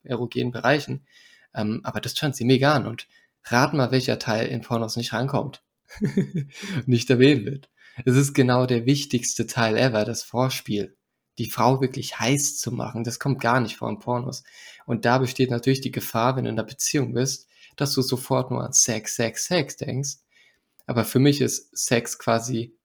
erogenen 0.03 0.51
Bereichen, 0.51 1.05
ähm, 1.53 1.79
aber 1.83 2.01
das 2.01 2.17
schaut 2.17 2.35
sie 2.35 2.43
mega 2.43 2.73
an 2.73 2.85
und 2.85 3.07
rat 3.45 3.73
mal, 3.73 3.91
welcher 3.91 4.19
Teil 4.19 4.47
in 4.47 4.61
Pornos 4.61 4.97
nicht 4.97 5.13
reinkommt, 5.13 5.63
nicht 6.85 7.09
erwähnt 7.09 7.45
wird. 7.45 7.69
Es 8.03 8.17
ist 8.17 8.33
genau 8.33 8.65
der 8.65 8.85
wichtigste 8.85 9.47
Teil 9.47 9.77
ever, 9.77 10.03
das 10.03 10.23
Vorspiel. 10.23 10.97
Die 11.37 11.49
Frau 11.49 11.81
wirklich 11.81 12.19
heiß 12.19 12.59
zu 12.59 12.71
machen, 12.71 13.03
das 13.03 13.19
kommt 13.19 13.39
gar 13.41 13.59
nicht 13.59 13.77
vor 13.77 13.89
in 13.89 13.99
Pornos. 13.99 14.43
Und 14.85 15.05
da 15.05 15.17
besteht 15.17 15.49
natürlich 15.49 15.81
die 15.81 15.91
Gefahr, 15.91 16.35
wenn 16.35 16.45
du 16.45 16.49
in 16.49 16.59
einer 16.59 16.67
Beziehung 16.67 17.13
bist, 17.13 17.47
dass 17.75 17.93
du 17.93 18.01
sofort 18.01 18.51
nur 18.51 18.63
an 18.63 18.73
Sex, 18.73 19.15
Sex, 19.15 19.45
Sex 19.45 19.77
denkst. 19.77 20.17
Aber 20.85 21.03
für 21.05 21.19
mich 21.19 21.41
ist 21.41 21.75
Sex 21.77 22.19
quasi 22.19 22.77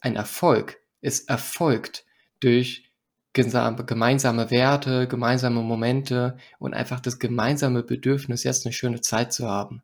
ein 0.00 0.16
Erfolg. 0.16 0.80
Es 1.00 1.20
erfolgt 1.20 2.04
durch 2.40 2.90
gemeinsame 3.32 4.50
Werte, 4.50 5.06
gemeinsame 5.06 5.62
Momente 5.62 6.36
und 6.58 6.74
einfach 6.74 7.00
das 7.00 7.18
gemeinsame 7.18 7.82
Bedürfnis, 7.82 8.44
jetzt 8.44 8.66
eine 8.66 8.72
schöne 8.72 9.00
Zeit 9.00 9.32
zu 9.32 9.48
haben. 9.48 9.82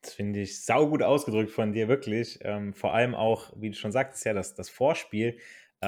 Das 0.00 0.14
finde 0.14 0.40
ich 0.40 0.62
saugut 0.64 1.02
ausgedrückt 1.02 1.50
von 1.50 1.72
dir, 1.72 1.88
wirklich. 1.88 2.38
Ähm, 2.42 2.74
vor 2.74 2.94
allem 2.94 3.14
auch, 3.14 3.50
wie 3.56 3.70
du 3.70 3.76
schon 3.76 3.92
sagtest, 3.92 4.24
ja, 4.26 4.34
das, 4.34 4.54
das 4.54 4.68
Vorspiel. 4.68 5.38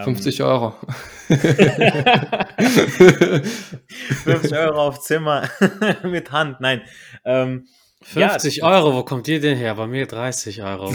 50 0.05 0.41
ähm, 0.41 0.47
Euro. 0.47 0.75
50 4.25 4.53
Euro 4.53 4.87
auf 4.89 5.01
Zimmer 5.01 5.49
mit 6.05 6.33
Hand, 6.33 6.61
nein. 6.61 6.83
Ähm, 7.25 7.67
50 8.03 8.57
ja, 8.57 8.65
Euro, 8.69 8.95
wo 8.95 9.03
kommt 9.05 9.27
ihr 9.29 9.41
denn 9.41 9.57
her? 9.57 9.75
Bei 9.75 9.87
mir 9.87 10.07
30 10.07 10.63
Euro. 10.63 10.95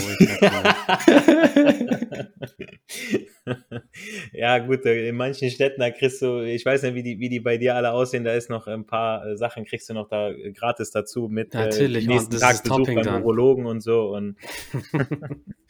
ja, 4.32 4.58
gut, 4.58 4.84
äh, 4.86 5.08
in 5.08 5.16
manchen 5.16 5.50
Städten, 5.50 5.80
da 5.80 5.90
kriegst 5.90 6.22
du, 6.22 6.40
ich 6.40 6.64
weiß 6.64 6.82
nicht, 6.82 6.94
wie 6.94 7.02
die, 7.02 7.18
wie 7.18 7.28
die 7.28 7.40
bei 7.40 7.56
dir 7.56 7.74
alle 7.74 7.92
aussehen, 7.92 8.24
da 8.24 8.32
ist 8.32 8.50
noch 8.50 8.66
ein 8.66 8.86
paar 8.86 9.26
äh, 9.26 9.36
Sachen, 9.36 9.64
kriegst 9.64 9.88
du 9.88 9.94
noch 9.94 10.08
da 10.08 10.30
äh, 10.30 10.52
gratis 10.52 10.90
dazu 10.90 11.28
mit 11.28 11.54
Natürlich, 11.54 12.04
äh, 12.04 12.08
nächsten 12.08 12.38
Tag 12.38 12.62
Besuch 12.62 12.86
beim 12.86 13.02
dann. 13.02 13.22
Urologen 13.22 13.66
und 13.66 13.80
so. 13.80 14.14
Und 14.14 14.36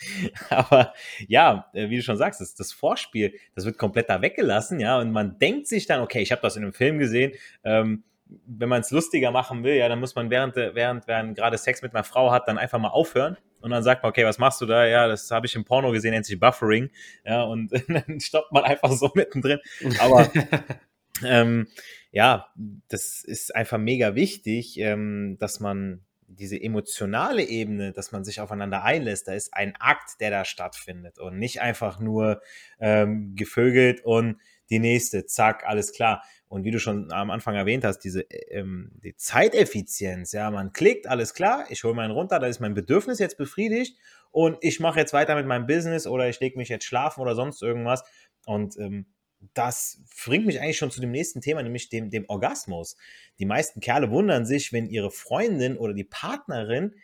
Aber 0.51 0.93
ja, 1.29 1.67
wie 1.73 1.97
du 1.97 2.03
schon 2.03 2.17
sagst, 2.17 2.41
das, 2.41 2.55
das 2.55 2.73
Vorspiel, 2.73 3.35
das 3.55 3.65
wird 3.65 3.79
komplett 3.79 4.09
da 4.09 4.21
weggelassen, 4.21 4.81
ja, 4.81 4.99
und 4.99 5.13
man 5.13 5.39
denkt 5.39 5.67
sich 5.67 5.87
dann, 5.87 6.01
okay, 6.01 6.21
ich 6.21 6.33
habe 6.33 6.43
das 6.43 6.57
in 6.57 6.63
einem 6.63 6.73
Film 6.73 6.99
gesehen, 6.99 7.33
ähm, 7.65 8.05
wenn 8.47 8.69
man 8.69 8.81
es 8.81 8.91
lustiger 8.91 9.31
machen 9.31 9.63
will, 9.63 9.77
ja, 9.77 9.89
dann 9.89 10.01
muss 10.01 10.15
man 10.15 10.31
während, 10.31 10.57
während, 10.57 11.07
während 11.07 11.37
gerade 11.37 11.59
Sex 11.59 11.83
mit 11.83 11.95
einer 11.95 12.05
Frau 12.05 12.31
hat, 12.33 12.49
dann 12.49 12.59
einfach 12.59 12.79
mal 12.79 12.89
aufhören 12.89 13.37
und 13.63 13.71
dann 13.71 13.83
sagt 13.83 14.03
man, 14.03 14.11
okay, 14.11 14.25
was 14.25 14.39
machst 14.39 14.61
du 14.61 14.67
da? 14.67 14.87
Ja, 14.87 15.09
das 15.09 15.31
habe 15.31 15.47
ich 15.47 15.55
im 15.55 15.65
Porno 15.65 15.93
gesehen, 15.93 16.13
nennt 16.13 16.27
sich 16.27 16.39
Buffering. 16.39 16.91
Ja, 17.25 17.45
und 17.45 17.73
dann 17.89 18.21
stoppt 18.21 18.53
man 18.53 18.65
einfach 18.65 18.93
so 18.93 19.11
mittendrin. 19.15 19.59
Aber 20.01 20.31
ähm, 21.25 21.69
ja, 22.11 22.49
das 22.89 23.25
ist 23.25 23.55
einfach 23.55 23.79
mega 23.79 24.15
wichtig, 24.15 24.79
ähm, 24.79 25.37
dass 25.39 25.61
man 25.61 26.05
diese 26.27 26.61
emotionale 26.61 27.43
Ebene, 27.45 27.93
dass 27.93 28.13
man 28.13 28.25
sich 28.25 28.41
aufeinander 28.41 28.83
einlässt, 28.85 29.29
da 29.29 29.35
ist 29.35 29.55
ein 29.55 29.75
Akt, 29.79 30.21
der 30.21 30.31
da 30.31 30.45
stattfindet 30.45 31.19
und 31.19 31.39
nicht 31.39 31.61
einfach 31.61 32.01
nur 32.01 32.41
ähm, 32.81 33.35
gevögelt 33.35 34.05
und 34.05 34.39
die 34.71 34.79
nächste, 34.79 35.27
zack, 35.27 35.65
alles 35.67 35.93
klar. 35.93 36.23
Und 36.49 36.65
wie 36.65 36.71
du 36.71 36.79
schon 36.79 37.11
am 37.13 37.31
Anfang 37.31 37.55
erwähnt 37.55 37.85
hast, 37.85 38.01
diese 38.01 38.23
ähm, 38.51 38.93
die 39.03 39.17
Zeiteffizienz, 39.17 40.33
ja, 40.33 40.51
man 40.51 40.73
klickt, 40.73 41.07
alles 41.07 41.35
klar, 41.35 41.65
ich 41.71 41.85
hole 41.85 41.95
meinen 41.95 42.11
runter, 42.11 42.39
da 42.39 42.47
ist 42.47 42.61
mein 42.61 42.75
Bedürfnis 42.75 43.19
jetzt 43.19 43.39
befriedigt 43.39 43.97
und 44.31 44.59
ich 44.61 44.81
mache 44.81 44.99
jetzt 45.01 45.13
weiter 45.13 45.35
mit 45.35 45.47
meinem 45.47 45.67
Business 45.67 46.07
oder 46.07 46.29
ich 46.29 46.41
lege 46.41 46.59
mich 46.59 46.69
jetzt 46.69 46.85
schlafen 46.85 47.21
oder 47.21 47.35
sonst 47.35 47.63
irgendwas. 47.63 48.03
Und 48.45 48.77
ähm, 48.79 49.07
das 49.55 50.03
bringt 50.25 50.47
mich 50.47 50.61
eigentlich 50.61 50.79
schon 50.79 50.91
zu 50.91 51.01
dem 51.01 51.11
nächsten 51.11 51.41
Thema, 51.41 51.63
nämlich 51.63 51.89
dem, 51.89 52.11
dem 52.11 52.25
Orgasmus. 52.29 52.97
Die 53.39 53.47
meisten 53.47 53.81
Kerle 53.81 54.11
wundern 54.11 54.47
sich, 54.47 54.73
wenn 54.73 54.87
ihre 54.87 55.11
Freundin 55.11 55.77
oder 55.77 55.95
die 55.95 56.05
Partnerin 56.05 56.95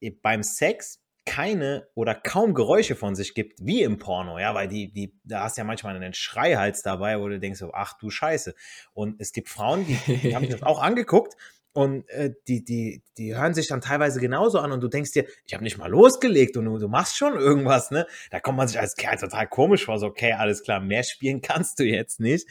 äh, 0.00 0.10
beim 0.10 0.42
Sex 0.42 1.02
keine 1.28 1.86
oder 1.94 2.14
kaum 2.14 2.54
Geräusche 2.54 2.96
von 2.96 3.14
sich 3.14 3.34
gibt, 3.34 3.60
wie 3.60 3.82
im 3.82 3.98
Porno, 3.98 4.38
ja, 4.38 4.54
weil 4.54 4.66
die, 4.66 4.90
die, 4.90 5.14
da 5.24 5.42
hast 5.42 5.58
du 5.58 5.60
ja 5.60 5.64
manchmal 5.64 5.94
einen 5.94 6.14
Schreihals 6.14 6.80
dabei, 6.80 7.20
wo 7.20 7.28
du 7.28 7.38
denkst 7.38 7.58
so, 7.58 7.70
ach 7.74 7.98
du 7.98 8.08
Scheiße. 8.08 8.54
Und 8.94 9.20
es 9.20 9.32
gibt 9.32 9.50
Frauen, 9.50 9.86
die, 9.86 9.98
die 10.16 10.34
haben 10.34 10.48
das 10.48 10.62
auch 10.64 10.80
angeguckt 10.80 11.36
und 11.74 12.08
äh, 12.08 12.32
die, 12.48 12.64
die, 12.64 13.02
die 13.18 13.36
hören 13.36 13.52
sich 13.52 13.68
dann 13.68 13.82
teilweise 13.82 14.20
genauso 14.20 14.58
an 14.58 14.72
und 14.72 14.80
du 14.80 14.88
denkst 14.88 15.12
dir, 15.12 15.26
ich 15.44 15.52
habe 15.52 15.62
nicht 15.62 15.76
mal 15.76 15.90
losgelegt 15.90 16.56
und 16.56 16.64
du, 16.64 16.78
du 16.78 16.88
machst 16.88 17.18
schon 17.18 17.34
irgendwas, 17.34 17.90
ne? 17.90 18.06
Da 18.30 18.40
kommt 18.40 18.56
man 18.56 18.66
sich 18.66 18.80
als 18.80 18.96
Kerl 18.96 19.18
total 19.18 19.46
komisch 19.48 19.84
vor, 19.84 19.98
so, 19.98 20.06
okay, 20.06 20.32
alles 20.32 20.62
klar, 20.62 20.80
mehr 20.80 21.02
spielen 21.02 21.42
kannst 21.42 21.78
du 21.78 21.84
jetzt 21.84 22.20
nicht. 22.20 22.48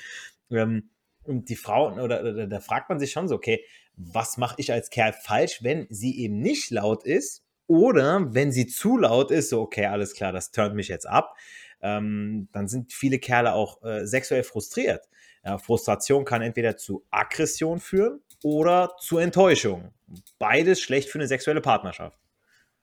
Ähm, 0.52 0.92
und 1.24 1.50
die 1.50 1.56
Frauen, 1.56 2.00
oder, 2.00 2.22
oder 2.22 2.46
da 2.46 2.60
fragt 2.60 2.90
man 2.90 3.00
sich 3.00 3.12
schon 3.12 3.28
so, 3.28 3.34
okay, 3.34 3.66
was 3.96 4.38
mache 4.38 4.56
ich 4.60 4.72
als 4.72 4.92
Kerl 4.92 5.14
falsch, 5.14 5.64
wenn 5.64 5.88
sie 5.90 6.20
eben 6.20 6.40
nicht 6.40 6.70
laut 6.70 7.04
ist 7.04 7.44
oder 7.68 8.34
wenn 8.34 8.52
sie 8.52 8.68
zu 8.68 8.98
laut 8.98 9.32
ist, 9.32 9.50
so, 9.50 9.62
okay, 9.62 9.86
alles 9.86 10.14
klar, 10.14 10.32
das 10.32 10.52
turnt 10.52 10.76
mich 10.76 10.88
jetzt 10.88 11.08
ab, 11.08 11.36
ähm, 11.82 12.50
dann 12.52 12.68
sind 12.68 12.94
viele 12.94 13.20
Kerle 13.20 13.54
auch 13.54 13.84
äh, 13.84 14.06
sexuell 14.06 14.44
frustriert. 14.44 15.08
Ja, 15.44 15.58
Frustration 15.58 16.26
kann 16.26 16.42
entweder 16.42 16.78
zu 16.78 17.06
Aggression 17.12 17.80
führen 17.80 18.22
oder 18.44 18.96
zu 19.00 19.18
Enttäuschung. 19.18 19.92
Beides 20.40 20.82
schlecht 20.82 21.10
für 21.10 21.20
eine 21.20 21.28
sexuelle 21.28 21.62
Partnerschaft. 21.62 22.20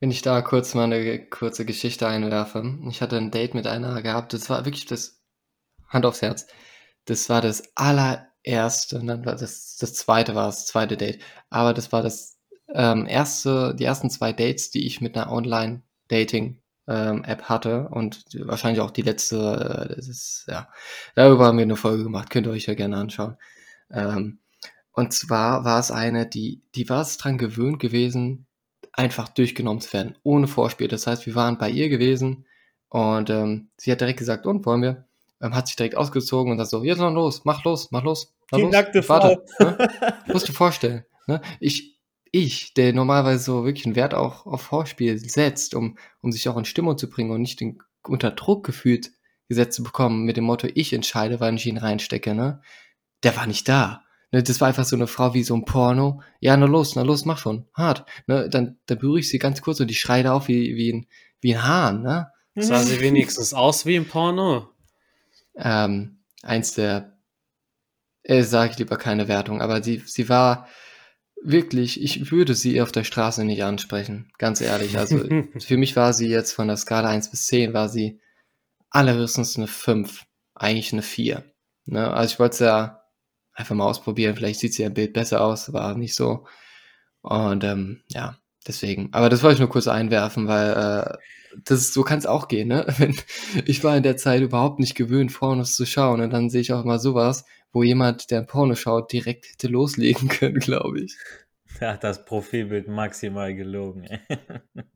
Wenn 0.00 0.11
ich 0.11 0.23
da 0.23 0.43
kurz 0.43 0.75
mal 0.75 0.85
eine 0.85 1.26
kurze 1.26 1.64
Geschichte 1.64 2.07
einwerfe. 2.07 2.79
Ich 2.88 3.00
hatte 3.00 3.17
ein 3.17 3.31
Date 3.31 3.55
mit 3.55 3.67
einer 3.67 4.03
gehabt, 4.03 4.33
das 4.33 4.50
war 4.50 4.64
wirklich 4.64 4.87
das, 4.87 5.23
Hand 5.88 6.07
aufs 6.07 6.23
Herz, 6.23 6.47
das 7.07 7.29
war 7.29 7.41
das 7.41 7.62
allererste, 7.76 9.00
das, 9.25 9.76
das 9.76 9.95
zweite 9.95 10.35
war 10.35 10.47
das 10.47 10.67
zweite 10.67 10.97
Date, 10.97 11.23
aber 11.50 11.73
das 11.73 11.93
war 11.93 12.03
das 12.03 12.38
ähm, 12.73 13.06
erste, 13.06 13.75
die 13.75 13.85
ersten 13.85 14.11
zwei 14.11 14.33
Dates, 14.33 14.71
die 14.71 14.87
ich 14.87 15.00
mit 15.00 15.16
einer 15.16 15.30
Online-Dating 15.30 16.61
ähm, 16.87 17.25
App 17.25 17.44
hatte 17.44 17.88
und 17.88 18.25
wahrscheinlich 18.47 18.80
auch 18.80 18.90
die 18.90 19.02
letzte, 19.02 19.88
äh, 19.90 19.97
das 19.97 20.09
ist, 20.09 20.44
ja, 20.49 20.68
darüber 21.14 21.47
haben 21.47 21.59
wir 21.59 21.62
eine 21.62 21.76
Folge 21.76 22.04
gemacht, 22.04 22.30
könnt 22.30 22.47
ihr 22.47 22.52
euch 22.52 22.66
ja 22.66 22.75
gerne 22.75 22.97
anschauen. 22.97 23.37
Ähm, 23.90 24.38
und 24.92 25.12
zwar 25.12 25.64
war 25.64 25.80
es 25.80 25.90
eine, 25.90 26.26
die, 26.26 26.62
die 26.75 26.88
war 26.88 27.02
es 27.02 27.16
dran 27.16 27.38
gewöhnt 27.38 27.80
gewesen, 27.80 28.47
einfach 28.92 29.28
durchgenommen 29.28 29.80
zu 29.80 29.92
werden, 29.92 30.16
ohne 30.23 30.47
Vorspiel. 30.47 30.88
Das 30.88 31.06
heißt, 31.06 31.26
wir 31.26 31.35
waren 31.35 31.59
bei 31.59 31.68
ihr 31.68 31.88
gewesen 31.88 32.47
und 32.88 33.28
ähm, 33.30 33.71
sie 33.76 33.90
hat 33.90 34.00
direkt 34.00 34.18
gesagt, 34.18 34.47
und 34.47 34.64
wollen 34.66 34.83
wir? 34.83 35.04
Ähm, 35.40 35.54
hat 35.54 35.66
sich 35.66 35.76
direkt 35.76 35.97
ausgezogen 35.97 36.52
und 36.52 36.59
sagt 36.59 36.71
so, 36.71 36.85
jetzt 36.85 36.99
noch 36.99 37.12
los, 37.12 37.44
mach 37.44 37.64
los, 37.64 37.90
mach 37.90 38.04
los. 38.04 38.35
Mach 38.50 38.59
die 38.59 38.64
los, 38.64 38.73
nackte 38.73 39.02
Frau. 39.02 39.42
Ne? 39.59 39.88
Musst 40.33 40.49
du 40.49 40.52
vorstellen. 40.52 41.04
Ne? 41.26 41.40
Ich, 41.59 41.93
ich, 42.35 42.75
der 42.75 42.93
normalerweise 42.93 43.45
so 43.45 43.64
wirklich 43.64 43.87
einen 43.87 43.97
Wert 43.97 44.12
auch 44.12 44.45
auf 44.47 44.62
Vorspiel 44.62 45.19
setzt, 45.19 45.75
um, 45.75 45.97
um 46.21 46.33
sich 46.33 46.49
auch 46.49 46.57
in 46.57 46.64
Stimmung 46.64 46.99
zu 46.99 47.09
bringen 47.09 47.31
und 47.31 47.41
nicht 47.41 47.61
den, 47.61 47.79
unter 48.03 48.33
Druck 48.33 48.67
gefühlt 48.67 49.12
gesetzt 49.49 49.76
zu 49.76 49.83
bekommen 49.83 50.25
mit 50.25 50.37
dem 50.37 50.45
Motto, 50.45 50.67
ich 50.75 50.93
entscheide, 50.93 51.38
wann 51.38 51.57
ich 51.57 51.67
ihn 51.67 51.76
reinstecke, 51.76 52.35
ne? 52.35 52.61
Der 53.23 53.37
war 53.37 53.47
nicht 53.47 53.69
da. 53.69 54.03
Ne, 54.33 54.43
das 54.43 54.61
war 54.61 54.69
einfach 54.69 54.85
so 54.85 54.97
eine 54.97 55.07
Frau 55.07 55.33
wie 55.35 55.45
so 55.45 55.55
ein 55.55 55.64
Porno. 55.64 56.23
Ja, 56.41 56.57
na 56.57 56.67
los, 56.67 56.97
na 56.97 57.03
los, 57.03 57.25
mach 57.25 57.38
schon. 57.38 57.67
Hart. 57.73 58.05
Ne, 58.26 58.49
dann, 58.49 58.79
dann 58.87 58.99
berühre 58.99 59.21
ich 59.21 59.29
sie 59.29 59.38
ganz 59.38 59.62
kurz 59.62 59.79
und 59.79 59.88
die 59.88 59.95
schreit 59.95 60.26
auf 60.26 60.49
wie, 60.49 60.75
wie, 60.76 60.93
ein, 60.93 61.07
wie 61.41 61.55
ein 61.55 61.62
Hahn, 61.62 62.03
ne? 62.03 62.31
Sah 62.57 62.79
sie 62.79 63.00
wenigstens 63.00 63.55
aus 63.55 63.87
wie 63.87 63.97
ein 63.97 64.07
Porno? 64.07 64.69
Ähm, 65.57 66.19
eins 66.43 66.75
der, 66.75 67.17
äh, 68.23 68.43
sage 68.43 68.73
ich 68.73 68.79
lieber 68.79 68.97
keine 68.97 69.29
Wertung, 69.29 69.61
aber 69.61 69.83
sie, 69.83 70.03
sie 70.05 70.29
war, 70.29 70.69
wirklich, 71.44 72.02
ich 72.02 72.30
würde 72.32 72.54
sie 72.54 72.80
auf 72.80 72.90
der 72.90 73.04
Straße 73.04 73.44
nicht 73.44 73.62
ansprechen, 73.62 74.32
ganz 74.38 74.60
ehrlich. 74.60 74.98
Also 74.98 75.18
für 75.58 75.76
mich 75.76 75.94
war 75.94 76.12
sie 76.12 76.28
jetzt 76.28 76.52
von 76.52 76.68
der 76.68 76.76
Skala 76.76 77.08
1 77.10 77.30
bis 77.30 77.46
10, 77.46 77.74
war 77.74 77.88
sie 77.88 78.20
allerhöchstens 78.90 79.56
eine 79.56 79.66
5, 79.66 80.24
eigentlich 80.54 80.92
eine 80.92 81.02
4. 81.02 81.44
Ne? 81.86 82.12
Also 82.12 82.34
ich 82.34 82.38
wollte 82.40 82.54
es 82.54 82.60
ja 82.60 83.02
einfach 83.52 83.74
mal 83.74 83.84
ausprobieren, 83.84 84.34
vielleicht 84.34 84.60
sieht 84.60 84.74
sie 84.74 84.82
ja 84.82 84.88
im 84.88 84.94
Bild 84.94 85.12
besser 85.12 85.42
aus, 85.42 85.72
war 85.72 85.96
nicht 85.96 86.14
so. 86.14 86.46
Und 87.20 87.62
ähm, 87.64 88.02
ja, 88.08 88.38
deswegen. 88.66 89.10
Aber 89.12 89.28
das 89.28 89.42
wollte 89.42 89.54
ich 89.54 89.60
nur 89.60 89.68
kurz 89.68 89.86
einwerfen, 89.86 90.48
weil 90.48 90.70
äh, 90.72 91.16
das 91.64 91.92
so 91.92 92.02
kann 92.02 92.18
es 92.18 92.26
auch 92.26 92.49
gehen, 92.49 92.68
ne? 92.68 92.87
Ich 93.66 93.84
war 93.84 93.96
in 93.96 94.02
der 94.02 94.16
Zeit 94.16 94.42
überhaupt 94.42 94.80
nicht 94.80 94.94
gewöhnt, 94.94 95.32
Pornos 95.32 95.76
zu 95.76 95.87
schauen 95.87 96.20
und 96.20 96.30
dann 96.30 96.50
sehe 96.50 96.61
ich 96.61 96.73
auch 96.73 96.84
mal 96.84 96.99
sowas 96.99 97.44
wo 97.75 97.82
jemand, 97.82 98.30
der 98.30 98.38
ein 98.38 98.46
Porno 98.46 98.76
schaut, 98.76 99.12
direkt 99.12 99.46
hätte 99.46 99.66
loslegen 99.66 100.28
können, 100.30 100.61
glaube 100.61 101.00
ich. 101.00 101.18
Ja, 101.80 101.96
das 101.96 102.25
Profilbild 102.25 102.88
maximal 102.88 103.52
gelogen. 103.52 104.08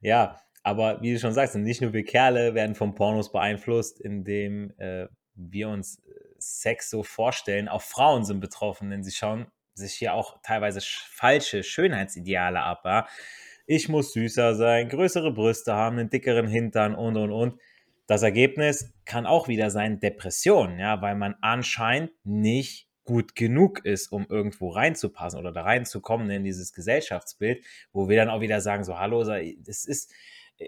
ja, 0.00 0.40
aber 0.62 1.02
wie 1.02 1.12
du 1.12 1.20
schon 1.20 1.34
sagst, 1.34 1.54
nicht 1.54 1.82
nur 1.82 1.92
wir 1.92 2.04
Kerle 2.04 2.54
werden 2.54 2.74
vom 2.74 2.94
Pornos 2.94 3.30
beeinflusst, 3.30 4.00
indem 4.00 4.72
äh, 4.78 5.06
wir 5.34 5.68
uns 5.68 5.98
äh, 5.98 6.12
Sex 6.38 6.88
so 6.88 7.02
vorstellen. 7.02 7.68
Auch 7.68 7.82
Frauen 7.82 8.24
sind 8.24 8.40
betroffen, 8.40 8.88
denn 8.88 9.04
sie 9.04 9.12
schauen 9.12 9.46
sich 9.74 9.92
hier 9.92 10.14
auch 10.14 10.38
teilweise 10.42 10.80
falsche 10.80 11.62
Schönheitsideale 11.62 12.62
ab. 12.62 12.82
Ja? 12.86 13.06
Ich 13.66 13.88
muss 13.88 14.12
süßer 14.12 14.54
sein, 14.54 14.88
größere 14.88 15.32
Brüste 15.32 15.74
haben, 15.74 15.98
einen 15.98 16.10
dickeren 16.10 16.46
Hintern 16.46 16.94
und 16.94 17.16
und 17.16 17.32
und. 17.32 17.60
Das 18.06 18.22
Ergebnis 18.22 18.92
kann 19.06 19.24
auch 19.24 19.48
wieder 19.48 19.70
sein 19.70 19.98
Depression, 20.00 20.78
ja, 20.78 21.00
weil 21.00 21.14
man 21.14 21.36
anscheinend 21.40 22.12
nicht 22.24 22.88
gut 23.04 23.34
genug 23.34 23.84
ist, 23.84 24.12
um 24.12 24.26
irgendwo 24.28 24.70
reinzupassen 24.70 25.38
oder 25.38 25.52
da 25.52 25.62
reinzukommen 25.62 26.28
in 26.30 26.44
dieses 26.44 26.72
Gesellschaftsbild, 26.72 27.64
wo 27.92 28.08
wir 28.08 28.16
dann 28.16 28.30
auch 28.30 28.40
wieder 28.40 28.60
sagen, 28.60 28.84
so, 28.84 28.98
hallo, 28.98 29.24
das 29.24 29.84
ist, 29.84 30.12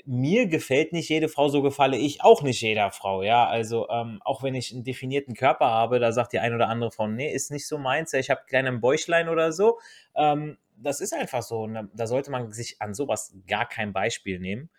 mir 0.05 0.47
gefällt 0.47 0.93
nicht 0.93 1.09
jede 1.09 1.29
Frau, 1.29 1.49
so 1.49 1.63
gefalle 1.63 1.97
ich 1.97 2.23
auch 2.23 2.43
nicht 2.43 2.61
jeder 2.61 2.91
Frau, 2.91 3.23
ja, 3.23 3.47
also 3.47 3.89
ähm, 3.89 4.21
auch 4.25 4.43
wenn 4.43 4.55
ich 4.55 4.73
einen 4.75 4.85
definierten 4.85 5.35
Körper 5.35 5.67
habe, 5.67 6.01
da 6.01 6.13
sagt 6.13 6.33
die 6.33 6.41
ein 6.41 6.55
oder 6.55 6.69
andere 6.69 6.91
Frau, 6.91 7.07
nee, 7.07 7.33
ist 7.33 7.51
nicht 7.51 7.69
so 7.69 7.79
meins, 7.79 8.13
ich 8.13 8.31
habe 8.31 8.43
kleinen 8.47 8.81
Bäuchlein 8.81 9.29
oder 9.29 9.53
so, 9.53 9.79
ähm, 10.17 10.59
das 10.77 11.01
ist 11.01 11.15
einfach 11.15 11.43
so, 11.43 11.63
und 11.63 11.91
da 11.95 12.07
sollte 12.07 12.31
man 12.31 12.53
sich 12.53 12.81
an 12.81 12.95
sowas 12.95 13.35
gar 13.47 13.69
kein 13.69 13.93
Beispiel 13.93 14.39
nehmen. 14.39 14.71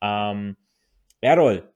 Ähm, 0.00 0.56
Errol, 1.20 1.72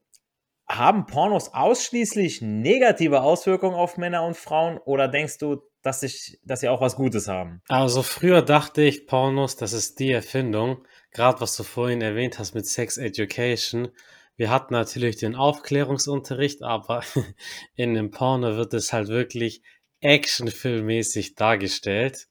haben 0.69 1.07
Pornos 1.07 1.55
ausschließlich 1.55 2.43
negative 2.43 3.23
Auswirkungen 3.23 3.75
auf 3.75 3.97
Männer 3.97 4.25
und 4.25 4.37
Frauen 4.37 4.79
oder 4.79 5.09
denkst 5.09 5.39
du, 5.39 5.63
dass, 5.83 6.03
ich, 6.03 6.39
dass 6.45 6.61
sie 6.61 6.69
auch 6.69 6.81
was 6.81 6.97
Gutes 6.97 7.29
haben. 7.29 7.63
Also 7.69 8.03
früher 8.03 8.43
dachte 8.43 8.83
ich, 8.83 9.07
Pornos, 9.07 9.57
das 9.57 9.73
ist 9.73 9.99
die 9.99 10.13
Erfindung. 10.13 10.87
Gerade 11.13 11.41
was 11.41 11.57
du 11.57 11.63
vorhin 11.63 12.03
erwähnt 12.03 12.39
hast 12.39 12.55
mit 12.55 12.67
Sex 12.67 12.99
Education. 12.99 13.89
Wir 14.37 14.51
hatten 14.51 14.75
natürlich 14.75 15.17
den 15.17 15.35
Aufklärungsunterricht, 15.35 16.63
aber 16.63 17.03
in 17.75 17.95
dem 17.95 18.11
Porno 18.11 18.57
wird 18.57 18.75
es 18.75 18.93
halt 18.93 19.09
wirklich 19.09 19.63
actionfilmmäßig 20.01 21.35
dargestellt. 21.35 22.29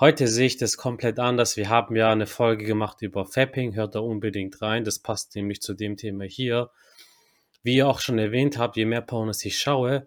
Heute 0.00 0.28
sehe 0.28 0.46
ich 0.46 0.56
das 0.56 0.76
komplett 0.76 1.18
anders. 1.18 1.56
Wir 1.56 1.70
haben 1.70 1.96
ja 1.96 2.12
eine 2.12 2.28
Folge 2.28 2.64
gemacht 2.64 3.02
über 3.02 3.26
Fapping, 3.26 3.74
hört 3.74 3.96
da 3.96 3.98
unbedingt 3.98 4.62
rein. 4.62 4.84
Das 4.84 5.00
passt 5.00 5.34
nämlich 5.34 5.60
zu 5.60 5.74
dem 5.74 5.96
Thema 5.96 6.22
hier. 6.22 6.70
Wie 7.64 7.74
ihr 7.74 7.88
auch 7.88 7.98
schon 7.98 8.16
erwähnt 8.20 8.58
habt, 8.58 8.76
je 8.76 8.84
mehr 8.84 9.00
Pornos 9.00 9.44
ich 9.44 9.58
schaue, 9.58 10.06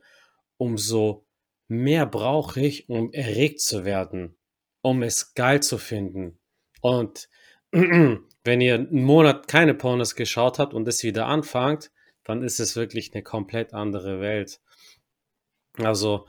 umso 0.55 1.25
mehr 1.67 2.05
brauche 2.05 2.61
ich, 2.61 2.87
um 2.87 3.11
erregt 3.11 3.59
zu 3.59 3.83
werden, 3.83 4.37
um 4.81 5.03
es 5.03 5.33
geil 5.33 5.61
zu 5.61 5.77
finden. 5.77 6.39
Und 6.79 7.27
wenn 7.71 8.61
ihr 8.61 8.75
einen 8.75 9.03
Monat 9.03 9.49
keine 9.49 9.73
Pornos 9.73 10.15
geschaut 10.15 10.57
habt 10.57 10.73
und 10.73 10.87
es 10.87 11.03
wieder 11.03 11.27
anfangt, 11.27 11.91
dann 12.23 12.43
ist 12.43 12.61
es 12.61 12.77
wirklich 12.77 13.13
eine 13.13 13.23
komplett 13.23 13.73
andere 13.73 14.21
Welt. 14.21 14.61
Also 15.79 16.27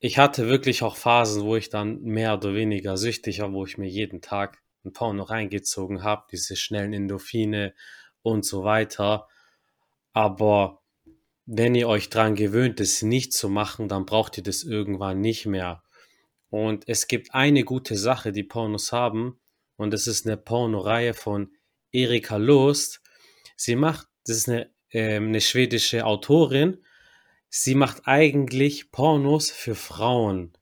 ich 0.00 0.18
hatte 0.18 0.48
wirklich 0.48 0.82
auch 0.82 0.96
Phasen, 0.96 1.44
wo 1.44 1.56
ich 1.56 1.68
dann 1.68 2.00
mehr 2.00 2.34
oder 2.34 2.54
weniger 2.54 2.96
süchtig 2.96 3.40
war, 3.40 3.52
wo 3.52 3.66
ich 3.66 3.76
mir 3.76 3.88
jeden 3.88 4.22
Tag 4.22 4.58
ein 4.82 4.94
Porno 4.94 5.22
reingezogen 5.22 6.02
habe, 6.02 6.24
diese 6.32 6.56
schnellen 6.56 6.94
Endorphine 6.94 7.74
und 8.22 8.46
so 8.46 8.64
weiter. 8.64 9.28
Aber 10.12 10.82
wenn 11.44 11.74
ihr 11.74 11.86
euch 11.86 12.08
dran 12.08 12.34
gewöhnt, 12.34 12.80
es 12.80 13.02
nicht 13.02 13.34
zu 13.34 13.50
machen, 13.50 13.88
dann 13.88 14.06
braucht 14.06 14.38
ihr 14.38 14.42
das 14.42 14.62
irgendwann 14.62 15.20
nicht 15.20 15.44
mehr. 15.44 15.82
Und 16.48 16.88
es 16.88 17.06
gibt 17.06 17.34
eine 17.34 17.62
gute 17.62 17.96
Sache, 17.96 18.32
die 18.32 18.42
Pornos 18.42 18.92
haben, 18.92 19.38
und 19.76 19.92
das 19.92 20.06
ist 20.06 20.26
eine 20.26 20.36
Pornoreihe 20.36 21.14
von 21.14 21.52
Erika 21.90 22.36
Lust. 22.36 23.00
Sie 23.56 23.76
macht, 23.76 24.08
das 24.26 24.38
ist 24.38 24.48
eine, 24.48 24.70
äh, 24.90 25.16
eine 25.16 25.40
schwedische 25.40 26.04
Autorin 26.04 26.84
sie 27.50 27.74
macht 27.74 28.06
eigentlich 28.06 28.90
Pornos 28.90 29.50
für 29.50 29.74
Frauen. 29.74 30.52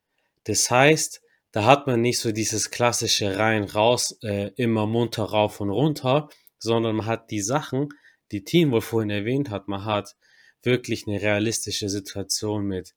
Das 0.43 0.69
heißt, 0.69 1.21
da 1.51 1.63
hat 1.65 1.87
man 1.87 2.01
nicht 2.01 2.19
so 2.19 2.31
dieses 2.31 2.71
klassische 2.71 3.37
rein 3.37 3.63
raus, 3.63 4.17
äh, 4.23 4.51
immer 4.55 4.85
munter 4.85 5.23
rauf 5.23 5.61
und 5.61 5.69
runter, 5.69 6.29
sondern 6.57 6.97
man 6.97 7.05
hat 7.05 7.31
die 7.31 7.41
Sachen, 7.41 7.89
die 8.31 8.43
Teen 8.43 8.71
wohl 8.71 8.81
vorhin 8.81 9.09
erwähnt 9.09 9.49
hat, 9.49 9.67
man 9.67 9.85
hat 9.85 10.15
wirklich 10.61 11.07
eine 11.07 11.21
realistische 11.21 11.89
Situation 11.89 12.65
mit 12.65 12.95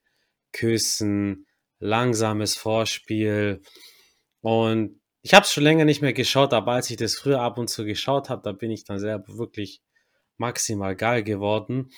Küssen, 0.52 1.46
langsames 1.78 2.56
Vorspiel 2.56 3.62
und 4.40 5.00
ich 5.24 5.34
habe 5.34 5.44
es 5.44 5.52
schon 5.52 5.62
länger 5.62 5.84
nicht 5.84 6.02
mehr 6.02 6.12
geschaut, 6.12 6.52
aber 6.52 6.72
als 6.72 6.90
ich 6.90 6.96
das 6.96 7.14
früher 7.14 7.40
ab 7.40 7.56
und 7.56 7.68
zu 7.68 7.84
geschaut 7.84 8.28
habe, 8.28 8.42
da 8.42 8.50
bin 8.52 8.72
ich 8.72 8.84
dann 8.84 8.98
selber 8.98 9.38
wirklich 9.38 9.80
maximal 10.36 10.96
geil 10.96 11.22
geworden. 11.22 11.90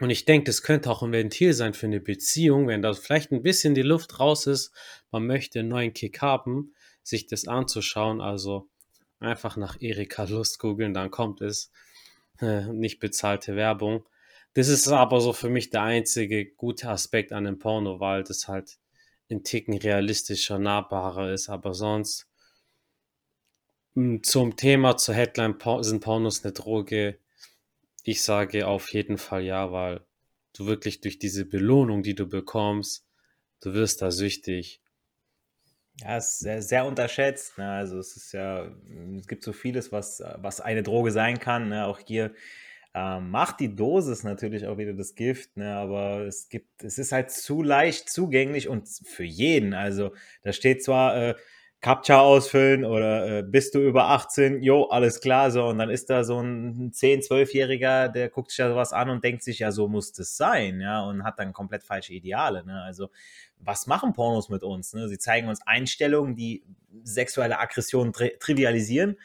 Und 0.00 0.10
ich 0.10 0.24
denke, 0.24 0.44
das 0.44 0.62
könnte 0.62 0.90
auch 0.90 1.02
ein 1.02 1.12
Ventil 1.12 1.52
sein 1.52 1.74
für 1.74 1.86
eine 1.86 2.00
Beziehung, 2.00 2.66
wenn 2.66 2.82
da 2.82 2.92
vielleicht 2.94 3.30
ein 3.30 3.42
bisschen 3.42 3.74
die 3.74 3.82
Luft 3.82 4.18
raus 4.18 4.46
ist, 4.46 4.72
man 5.10 5.26
möchte 5.26 5.60
einen 5.60 5.68
neuen 5.68 5.92
Kick 5.92 6.22
haben, 6.22 6.74
sich 7.02 7.26
das 7.26 7.46
anzuschauen. 7.46 8.20
Also 8.20 8.68
einfach 9.20 9.56
nach 9.56 9.80
Erika 9.80 10.24
Lust 10.28 10.58
googeln, 10.58 10.94
dann 10.94 11.10
kommt 11.10 11.40
es. 11.40 11.70
Nicht 12.40 12.98
bezahlte 12.98 13.54
Werbung. 13.54 14.04
Das 14.54 14.68
ist 14.68 14.88
aber 14.88 15.20
so 15.20 15.32
für 15.32 15.48
mich 15.48 15.70
der 15.70 15.82
einzige 15.82 16.46
gute 16.46 16.88
Aspekt 16.88 17.32
an 17.32 17.44
dem 17.44 17.58
Porno, 17.58 18.00
weil 18.00 18.24
das 18.24 18.48
halt 18.48 18.78
ein 19.30 19.44
Ticken 19.44 19.78
realistischer, 19.78 20.58
nahbarer 20.58 21.32
ist. 21.32 21.48
Aber 21.48 21.72
sonst 21.72 22.28
hm, 23.94 24.22
zum 24.22 24.56
Thema 24.56 24.96
zur 24.96 25.14
Headline 25.14 25.56
sind 25.80 26.00
Pornos 26.00 26.44
eine 26.44 26.52
Droge 26.52 27.18
ich 28.02 28.22
sage 28.22 28.66
auf 28.66 28.92
jeden 28.92 29.18
Fall 29.18 29.42
ja, 29.42 29.72
weil 29.72 30.00
du 30.54 30.66
wirklich 30.66 31.00
durch 31.00 31.18
diese 31.18 31.44
Belohnung, 31.44 32.02
die 32.02 32.14
du 32.14 32.26
bekommst, 32.26 33.06
du 33.60 33.74
wirst 33.74 34.02
da 34.02 34.10
süchtig. 34.10 34.80
Ja, 36.00 36.16
es 36.16 36.32
ist 36.32 36.38
sehr, 36.40 36.62
sehr 36.62 36.86
unterschätzt. 36.86 37.58
Ne? 37.58 37.70
Also 37.70 37.98
es 37.98 38.16
ist 38.16 38.32
ja, 38.32 38.70
es 39.18 39.26
gibt 39.26 39.44
so 39.44 39.52
vieles, 39.52 39.92
was, 39.92 40.22
was 40.36 40.60
eine 40.60 40.82
Droge 40.82 41.10
sein 41.12 41.38
kann. 41.38 41.68
Ne? 41.68 41.86
Auch 41.86 42.00
hier 42.00 42.34
ähm, 42.94 43.30
macht 43.30 43.60
die 43.60 43.74
Dosis 43.74 44.22
natürlich 44.22 44.66
auch 44.66 44.78
wieder 44.78 44.94
das 44.94 45.14
Gift, 45.14 45.56
ne? 45.56 45.74
aber 45.76 46.26
es 46.26 46.48
gibt, 46.48 46.82
es 46.82 46.98
ist 46.98 47.12
halt 47.12 47.30
zu 47.30 47.62
leicht 47.62 48.10
zugänglich 48.10 48.68
und 48.68 48.88
für 48.88 49.24
jeden. 49.24 49.74
Also 49.74 50.14
da 50.42 50.52
steht 50.52 50.82
zwar 50.82 51.16
äh, 51.16 51.34
CAPTCHA 51.82 52.20
ausfüllen 52.20 52.84
oder 52.84 53.38
äh, 53.38 53.42
bist 53.42 53.74
du 53.74 53.80
über 53.80 54.10
18? 54.10 54.62
Jo, 54.62 54.84
alles 54.84 55.20
klar, 55.20 55.50
so. 55.50 55.66
Und 55.66 55.78
dann 55.78 55.90
ist 55.90 56.10
da 56.10 56.22
so 56.22 56.38
ein 56.38 56.92
10-, 56.92 57.26
12-Jähriger, 57.28 58.08
der 58.08 58.28
guckt 58.28 58.50
sich 58.50 58.58
da 58.58 58.68
sowas 58.68 58.92
an 58.92 59.10
und 59.10 59.24
denkt 59.24 59.42
sich, 59.42 59.58
ja, 59.58 59.72
so 59.72 59.88
muss 59.88 60.12
das 60.12 60.36
sein, 60.36 60.80
ja, 60.80 61.02
und 61.02 61.24
hat 61.24 61.40
dann 61.40 61.52
komplett 61.52 61.82
falsche 61.82 62.14
Ideale, 62.14 62.64
ne? 62.64 62.82
Also, 62.82 63.10
was 63.58 63.86
machen 63.86 64.12
Pornos 64.12 64.48
mit 64.48 64.62
uns? 64.62 64.92
Ne? 64.92 65.08
Sie 65.08 65.18
zeigen 65.18 65.48
uns 65.48 65.64
Einstellungen, 65.64 66.34
die 66.34 66.64
sexuelle 67.04 67.58
Aggression 67.58 68.12
tri 68.12 68.36
trivialisieren. 68.40 69.18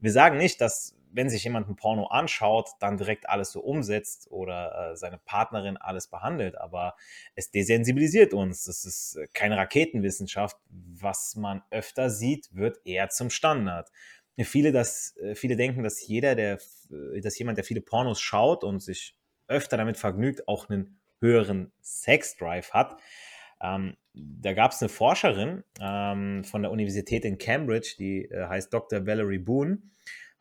Wir 0.00 0.12
sagen 0.12 0.38
nicht, 0.38 0.60
dass 0.60 0.95
wenn 1.16 1.30
sich 1.30 1.44
jemand 1.44 1.66
ein 1.66 1.76
Porno 1.76 2.08
anschaut, 2.08 2.68
dann 2.78 2.98
direkt 2.98 3.26
alles 3.26 3.50
so 3.50 3.60
umsetzt 3.60 4.30
oder 4.30 4.92
äh, 4.92 4.96
seine 4.96 5.16
Partnerin 5.16 5.78
alles 5.78 6.08
behandelt. 6.08 6.58
Aber 6.58 6.94
es 7.34 7.50
desensibilisiert 7.50 8.34
uns. 8.34 8.64
Das 8.64 8.84
ist 8.84 9.16
äh, 9.16 9.26
keine 9.32 9.56
Raketenwissenschaft. 9.56 10.58
Was 10.68 11.34
man 11.34 11.62
öfter 11.70 12.10
sieht, 12.10 12.54
wird 12.54 12.80
eher 12.84 13.08
zum 13.08 13.30
Standard. 13.30 13.90
Viele, 14.38 14.72
das, 14.72 15.16
äh, 15.16 15.34
viele 15.34 15.56
denken, 15.56 15.82
dass 15.82 16.06
jeder, 16.06 16.34
der, 16.34 16.58
äh, 16.90 17.20
dass 17.22 17.38
jemand, 17.38 17.56
der 17.56 17.64
viele 17.64 17.80
Pornos 17.80 18.20
schaut 18.20 18.62
und 18.62 18.80
sich 18.80 19.16
öfter 19.48 19.78
damit 19.78 19.96
vergnügt, 19.96 20.46
auch 20.46 20.68
einen 20.68 21.00
höheren 21.20 21.72
Sexdrive 21.80 22.72
hat. 22.72 23.00
Ähm, 23.62 23.96
da 24.12 24.52
gab 24.52 24.72
es 24.72 24.82
eine 24.82 24.90
Forscherin 24.90 25.64
ähm, 25.80 26.44
von 26.44 26.60
der 26.60 26.70
Universität 26.70 27.24
in 27.24 27.38
Cambridge, 27.38 27.94
die 27.98 28.26
äh, 28.26 28.48
heißt 28.48 28.70
Dr. 28.74 29.06
Valerie 29.06 29.38
Boone 29.38 29.78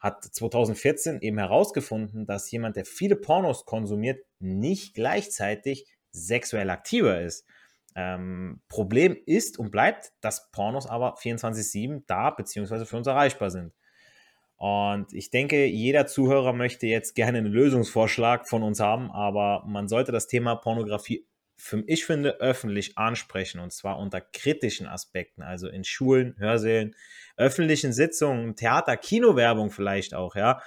hat 0.05 0.23
2014 0.23 1.21
eben 1.21 1.39
herausgefunden, 1.39 2.27
dass 2.27 2.51
jemand, 2.51 2.75
der 2.75 2.85
viele 2.85 3.15
Pornos 3.15 3.65
konsumiert, 3.65 4.23
nicht 4.39 4.93
gleichzeitig 4.93 5.87
sexuell 6.11 6.69
aktiver 6.69 7.21
ist. 7.21 7.43
Ähm, 7.95 8.61
Problem 8.69 9.17
ist 9.25 9.57
und 9.57 9.71
bleibt, 9.71 10.13
dass 10.21 10.51
Pornos 10.51 10.85
aber 10.85 11.15
24-7 11.15 12.03
da 12.05 12.29
bzw. 12.29 12.85
für 12.85 12.97
uns 12.97 13.07
erreichbar 13.07 13.49
sind. 13.49 13.73
Und 14.57 15.11
ich 15.11 15.31
denke, 15.31 15.65
jeder 15.65 16.05
Zuhörer 16.05 16.53
möchte 16.53 16.85
jetzt 16.85 17.15
gerne 17.15 17.39
einen 17.39 17.51
Lösungsvorschlag 17.51 18.47
von 18.47 18.61
uns 18.61 18.79
haben, 18.79 19.09
aber 19.11 19.63
man 19.65 19.87
sollte 19.87 20.11
das 20.11 20.27
Thema 20.27 20.55
Pornografie 20.55 21.25
für, 21.57 21.83
ich 21.87 22.05
finde, 22.05 22.39
öffentlich 22.41 22.97
ansprechen 22.97 23.59
und 23.59 23.71
zwar 23.71 23.97
unter 23.97 24.21
kritischen 24.21 24.87
Aspekten, 24.87 25.41
also 25.41 25.67
in 25.67 25.83
Schulen, 25.83 26.35
Hörsälen, 26.37 26.95
öffentlichen 27.37 27.93
Sitzungen, 27.93 28.55
Theater, 28.55 28.97
Kinowerbung 28.97 29.71
vielleicht 29.71 30.13
auch, 30.13 30.35
ja. 30.35 30.61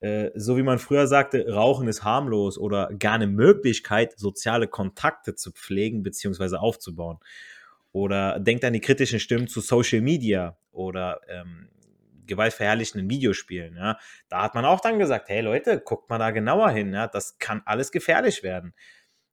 Äh, 0.00 0.30
so 0.34 0.56
wie 0.56 0.62
man 0.62 0.78
früher 0.78 1.06
sagte, 1.06 1.46
Rauchen 1.48 1.88
ist 1.88 2.04
harmlos 2.04 2.58
oder 2.58 2.90
gar 2.98 3.14
eine 3.14 3.26
Möglichkeit, 3.26 4.18
soziale 4.18 4.68
Kontakte 4.68 5.34
zu 5.34 5.52
pflegen 5.52 6.02
bzw. 6.02 6.56
aufzubauen. 6.56 7.18
Oder 7.92 8.38
denkt 8.38 8.64
an 8.64 8.74
die 8.74 8.80
kritischen 8.80 9.20
Stimmen 9.20 9.48
zu 9.48 9.60
Social 9.60 10.02
Media 10.02 10.58
oder 10.70 11.20
ähm, 11.28 11.70
gewaltverherrlichenden 12.26 13.08
Videospielen. 13.08 13.76
Ja. 13.76 13.98
Da 14.28 14.42
hat 14.42 14.54
man 14.54 14.64
auch 14.64 14.80
dann 14.80 14.98
gesagt, 14.98 15.28
hey 15.28 15.40
Leute, 15.40 15.80
guckt 15.80 16.10
mal 16.10 16.18
da 16.18 16.30
genauer 16.30 16.70
hin, 16.70 16.92
ja, 16.92 17.06
das 17.06 17.38
kann 17.38 17.62
alles 17.64 17.92
gefährlich 17.92 18.42
werden. 18.42 18.74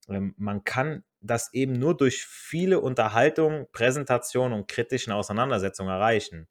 Ähm, 0.07 0.33
man 0.37 0.63
kann 0.63 1.03
das 1.23 1.53
eben 1.53 1.73
nur 1.73 1.95
durch 1.95 2.25
viele 2.25 2.79
Unterhaltungen, 2.79 3.65
Präsentationen 3.71 4.53
und 4.53 4.67
kritischen 4.67 5.13
Auseinandersetzungen 5.13 5.91
erreichen. 5.91 6.47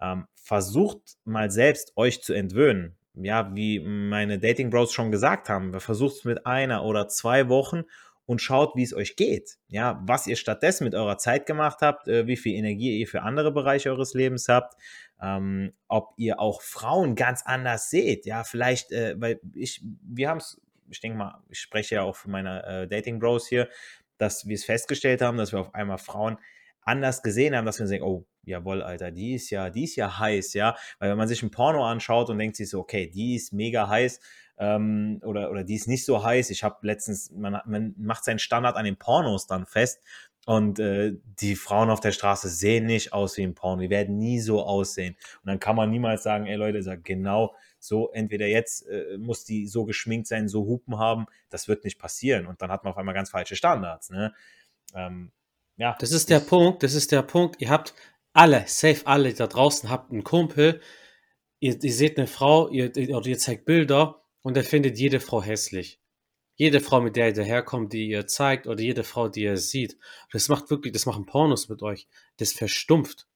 Ähm, 0.00 0.26
versucht 0.34 1.16
mal 1.24 1.50
selbst 1.50 1.92
euch 1.96 2.22
zu 2.22 2.32
entwöhnen. 2.32 2.96
Ja, 3.14 3.54
wie 3.54 3.80
meine 3.80 4.38
Dating 4.38 4.70
Bros 4.70 4.92
schon 4.92 5.10
gesagt 5.10 5.48
haben, 5.48 5.78
versucht 5.80 6.16
es 6.16 6.24
mit 6.24 6.46
einer 6.46 6.84
oder 6.84 7.08
zwei 7.08 7.48
Wochen 7.48 7.82
und 8.28 8.40
schaut, 8.40 8.76
wie 8.76 8.82
es 8.82 8.94
euch 8.94 9.16
geht. 9.16 9.56
Ja, 9.68 10.00
was 10.04 10.26
ihr 10.26 10.36
stattdessen 10.36 10.84
mit 10.84 10.94
eurer 10.94 11.18
Zeit 11.18 11.46
gemacht 11.46 11.78
habt, 11.80 12.08
äh, 12.08 12.26
wie 12.26 12.36
viel 12.36 12.54
Energie 12.54 13.00
ihr 13.00 13.06
für 13.08 13.22
andere 13.22 13.50
Bereiche 13.52 13.90
eures 13.90 14.14
Lebens 14.14 14.48
habt, 14.48 14.74
ähm, 15.20 15.72
ob 15.88 16.12
ihr 16.16 16.38
auch 16.38 16.62
Frauen 16.62 17.16
ganz 17.16 17.42
anders 17.44 17.90
seht. 17.90 18.26
Ja, 18.26 18.44
vielleicht, 18.44 18.92
äh, 18.92 19.16
weil 19.18 19.40
ich, 19.54 19.82
wir 20.02 20.28
haben 20.28 20.38
es 20.38 20.60
ich 20.90 21.00
denke 21.00 21.18
mal, 21.18 21.42
ich 21.48 21.60
spreche 21.60 21.96
ja 21.96 22.02
auch 22.02 22.16
für 22.16 22.30
meine 22.30 22.64
äh, 22.64 22.88
Dating 22.88 23.18
Bros 23.18 23.46
hier, 23.48 23.68
dass 24.18 24.46
wir 24.46 24.54
es 24.54 24.64
festgestellt 24.64 25.22
haben, 25.22 25.38
dass 25.38 25.52
wir 25.52 25.60
auf 25.60 25.74
einmal 25.74 25.98
Frauen 25.98 26.38
anders 26.82 27.22
gesehen 27.22 27.54
haben, 27.54 27.66
dass 27.66 27.78
wir 27.78 27.86
sagen, 27.86 28.02
oh, 28.02 28.26
jawohl, 28.44 28.82
Alter, 28.82 29.10
die 29.10 29.34
ist 29.34 29.50
ja, 29.50 29.70
die 29.70 29.84
ist 29.84 29.96
ja 29.96 30.18
heiß, 30.18 30.54
ja. 30.54 30.74
Weil 30.98 31.10
wenn 31.10 31.18
man 31.18 31.28
sich 31.28 31.42
ein 31.42 31.50
Porno 31.50 31.84
anschaut 31.86 32.30
und 32.30 32.38
denkt 32.38 32.56
sich 32.56 32.70
so, 32.70 32.80
okay, 32.80 33.06
die 33.08 33.36
ist 33.36 33.52
mega 33.52 33.88
heiß 33.88 34.20
ähm, 34.58 35.20
oder, 35.22 35.50
oder 35.50 35.64
die 35.64 35.74
ist 35.74 35.86
nicht 35.86 36.04
so 36.04 36.24
heiß. 36.24 36.50
Ich 36.50 36.64
habe 36.64 36.76
letztens, 36.86 37.30
man, 37.30 37.60
man 37.66 37.94
macht 37.98 38.24
seinen 38.24 38.38
Standard 38.38 38.76
an 38.76 38.84
den 38.86 38.96
Pornos 38.96 39.46
dann 39.46 39.66
fest 39.66 40.00
Und 40.46 40.78
äh, 40.78 41.12
die 41.40 41.56
Frauen 41.56 41.90
auf 41.90 42.00
der 42.00 42.12
Straße 42.12 42.48
sehen 42.48 42.86
nicht 42.86 43.12
aus 43.12 43.36
wie 43.36 43.42
im 43.42 43.54
Porno, 43.54 43.82
die 43.82 43.90
werden 43.90 44.16
nie 44.16 44.40
so 44.40 44.62
aussehen. 44.62 45.14
Und 45.42 45.48
dann 45.48 45.60
kann 45.60 45.76
man 45.76 45.90
niemals 45.90 46.22
sagen, 46.22 46.46
ey 46.46 46.56
Leute, 46.56 46.82
sag 46.82 47.04
genau 47.04 47.54
so, 47.78 48.10
entweder 48.12 48.46
jetzt 48.46 48.86
äh, 48.88 49.16
muss 49.18 49.44
die 49.44 49.66
so 49.66 49.84
geschminkt 49.84 50.26
sein, 50.26 50.48
so 50.48 50.66
Hupen 50.66 50.98
haben, 50.98 51.26
das 51.50 51.68
wird 51.68 51.84
nicht 51.84 51.98
passieren. 51.98 52.46
Und 52.46 52.62
dann 52.62 52.70
hat 52.70 52.84
man 52.84 52.92
auf 52.92 52.98
einmal 52.98 53.14
ganz 53.14 53.30
falsche 53.30 53.56
Standards. 53.56 54.10
Ne? 54.10 54.34
Ähm, 54.94 55.32
ja. 55.76 55.96
Das 56.00 56.12
ist 56.12 56.30
der 56.30 56.40
Punkt, 56.40 56.82
das 56.82 56.94
ist 56.94 57.12
der 57.12 57.22
Punkt. 57.22 57.60
Ihr 57.60 57.70
habt 57.70 57.94
alle, 58.32 58.64
safe 58.66 59.06
alle 59.06 59.32
da 59.32 59.46
draußen, 59.46 59.88
habt 59.88 60.12
einen 60.12 60.24
Kumpel, 60.24 60.80
ihr, 61.60 61.82
ihr 61.82 61.92
seht 61.92 62.18
eine 62.18 62.26
Frau, 62.26 62.68
ihr, 62.68 62.92
oder 63.14 63.26
ihr 63.26 63.38
zeigt 63.38 63.64
Bilder 63.64 64.22
und 64.42 64.56
er 64.56 64.64
findet 64.64 64.98
jede 64.98 65.20
Frau 65.20 65.42
hässlich. 65.42 66.00
Jede 66.56 66.80
Frau, 66.80 67.00
mit 67.00 67.14
der 67.14 67.28
ihr 67.28 67.34
daherkommt, 67.34 67.92
die 67.92 68.08
ihr 68.08 68.26
zeigt, 68.26 68.66
oder 68.66 68.80
jede 68.80 69.04
Frau, 69.04 69.28
die 69.28 69.42
ihr 69.42 69.56
sieht. 69.56 69.96
Das 70.32 70.48
macht 70.48 70.70
wirklich, 70.70 70.92
das 70.92 71.06
machen 71.06 71.24
Pornos 71.24 71.68
mit 71.68 71.82
euch. 71.82 72.08
Das 72.38 72.52
verstumpft. 72.52 73.28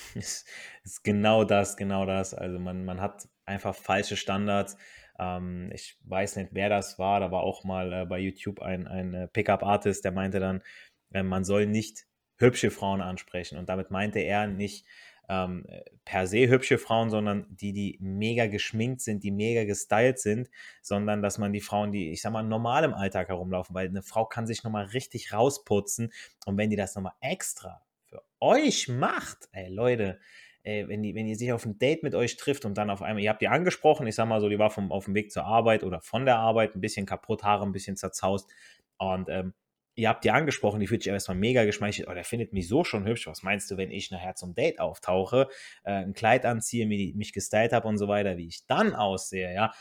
ist, 0.14 0.46
ist 0.82 1.04
genau 1.04 1.44
das, 1.44 1.76
genau 1.76 2.06
das. 2.06 2.34
Also 2.34 2.58
man, 2.58 2.84
man 2.84 3.00
hat 3.00 3.28
einfach 3.50 3.74
falsche 3.74 4.16
Standards. 4.16 4.76
Ähm, 5.18 5.70
ich 5.74 5.98
weiß 6.04 6.36
nicht, 6.36 6.50
wer 6.52 6.68
das 6.68 6.98
war. 6.98 7.20
Da 7.20 7.30
war 7.30 7.42
auch 7.42 7.64
mal 7.64 7.92
äh, 7.92 8.06
bei 8.06 8.18
YouTube 8.18 8.62
ein, 8.62 8.86
ein 8.86 9.14
äh, 9.14 9.28
Pickup-Artist, 9.28 10.04
der 10.04 10.12
meinte 10.12 10.40
dann, 10.40 10.62
äh, 11.12 11.22
man 11.22 11.44
soll 11.44 11.66
nicht 11.66 12.06
hübsche 12.38 12.70
Frauen 12.70 13.02
ansprechen. 13.02 13.58
Und 13.58 13.68
damit 13.68 13.90
meinte 13.90 14.20
er 14.20 14.46
nicht 14.46 14.86
ähm, 15.28 15.64
per 16.04 16.26
se 16.26 16.48
hübsche 16.48 16.78
Frauen, 16.78 17.10
sondern 17.10 17.46
die, 17.50 17.72
die 17.72 17.98
mega 18.00 18.46
geschminkt 18.46 19.00
sind, 19.00 19.22
die 19.22 19.30
mega 19.30 19.64
gestylt 19.64 20.18
sind, 20.18 20.50
sondern 20.82 21.22
dass 21.22 21.38
man 21.38 21.52
die 21.52 21.60
Frauen, 21.60 21.92
die, 21.92 22.10
ich 22.10 22.22
sag 22.22 22.32
mal, 22.32 22.42
normal 22.42 22.84
im 22.84 22.94
Alltag 22.94 23.28
herumlaufen, 23.28 23.74
weil 23.74 23.88
eine 23.88 24.02
Frau 24.02 24.24
kann 24.24 24.46
sich 24.46 24.64
nochmal 24.64 24.86
richtig 24.86 25.32
rausputzen 25.32 26.12
und 26.46 26.56
wenn 26.56 26.70
die 26.70 26.76
das 26.76 26.96
nochmal 26.96 27.12
extra 27.20 27.82
für 28.06 28.22
euch 28.40 28.88
macht, 28.88 29.48
ey 29.52 29.68
Leute, 29.68 30.18
ey, 30.62 30.88
wenn, 30.88 31.02
die, 31.02 31.14
wenn 31.14 31.26
die 31.26 31.34
sich 31.34 31.52
auf 31.52 31.64
ein 31.64 31.78
Date 31.78 32.02
mit 32.02 32.14
euch 32.14 32.36
trifft 32.36 32.64
und 32.64 32.76
dann 32.76 32.90
auf 32.90 33.02
einmal, 33.02 33.22
ihr 33.22 33.30
habt 33.30 33.42
die 33.42 33.48
angesprochen, 33.48 34.06
ich 34.06 34.14
sag 34.14 34.26
mal 34.26 34.40
so, 34.40 34.48
die 34.48 34.58
war 34.58 34.70
vom, 34.70 34.92
auf 34.92 35.06
dem 35.06 35.14
Weg 35.14 35.32
zur 35.32 35.44
Arbeit 35.44 35.84
oder 35.84 36.00
von 36.00 36.24
der 36.24 36.36
Arbeit, 36.36 36.74
ein 36.74 36.80
bisschen 36.80 37.06
kaputt, 37.06 37.42
Haare 37.42 37.64
ein 37.64 37.72
bisschen 37.72 37.96
zerzaust 37.96 38.50
und 38.98 39.28
ähm, 39.28 39.54
ihr 40.00 40.08
habt 40.08 40.24
die 40.24 40.30
angesprochen, 40.30 40.80
die 40.80 40.86
fühlt 40.86 41.02
sich 41.02 41.12
erstmal 41.12 41.36
mega 41.36 41.64
geschmeichelt, 41.64 42.08
oh, 42.08 42.14
der 42.14 42.24
findet 42.24 42.52
mich 42.52 42.68
so 42.68 42.84
schon 42.84 43.06
hübsch. 43.06 43.26
Was 43.26 43.42
meinst 43.42 43.70
du, 43.70 43.76
wenn 43.76 43.90
ich 43.90 44.10
nachher 44.10 44.34
zum 44.34 44.54
Date 44.54 44.80
auftauche, 44.80 45.48
äh, 45.84 45.92
ein 45.92 46.14
Kleid 46.14 46.46
anziehe, 46.46 46.86
mich, 46.86 47.14
mich 47.14 47.32
gestylt 47.32 47.72
habe 47.72 47.86
und 47.88 47.98
so 47.98 48.08
weiter, 48.08 48.36
wie 48.36 48.46
ich 48.46 48.66
dann 48.66 48.94
aussehe, 48.94 49.52
ja? 49.52 49.72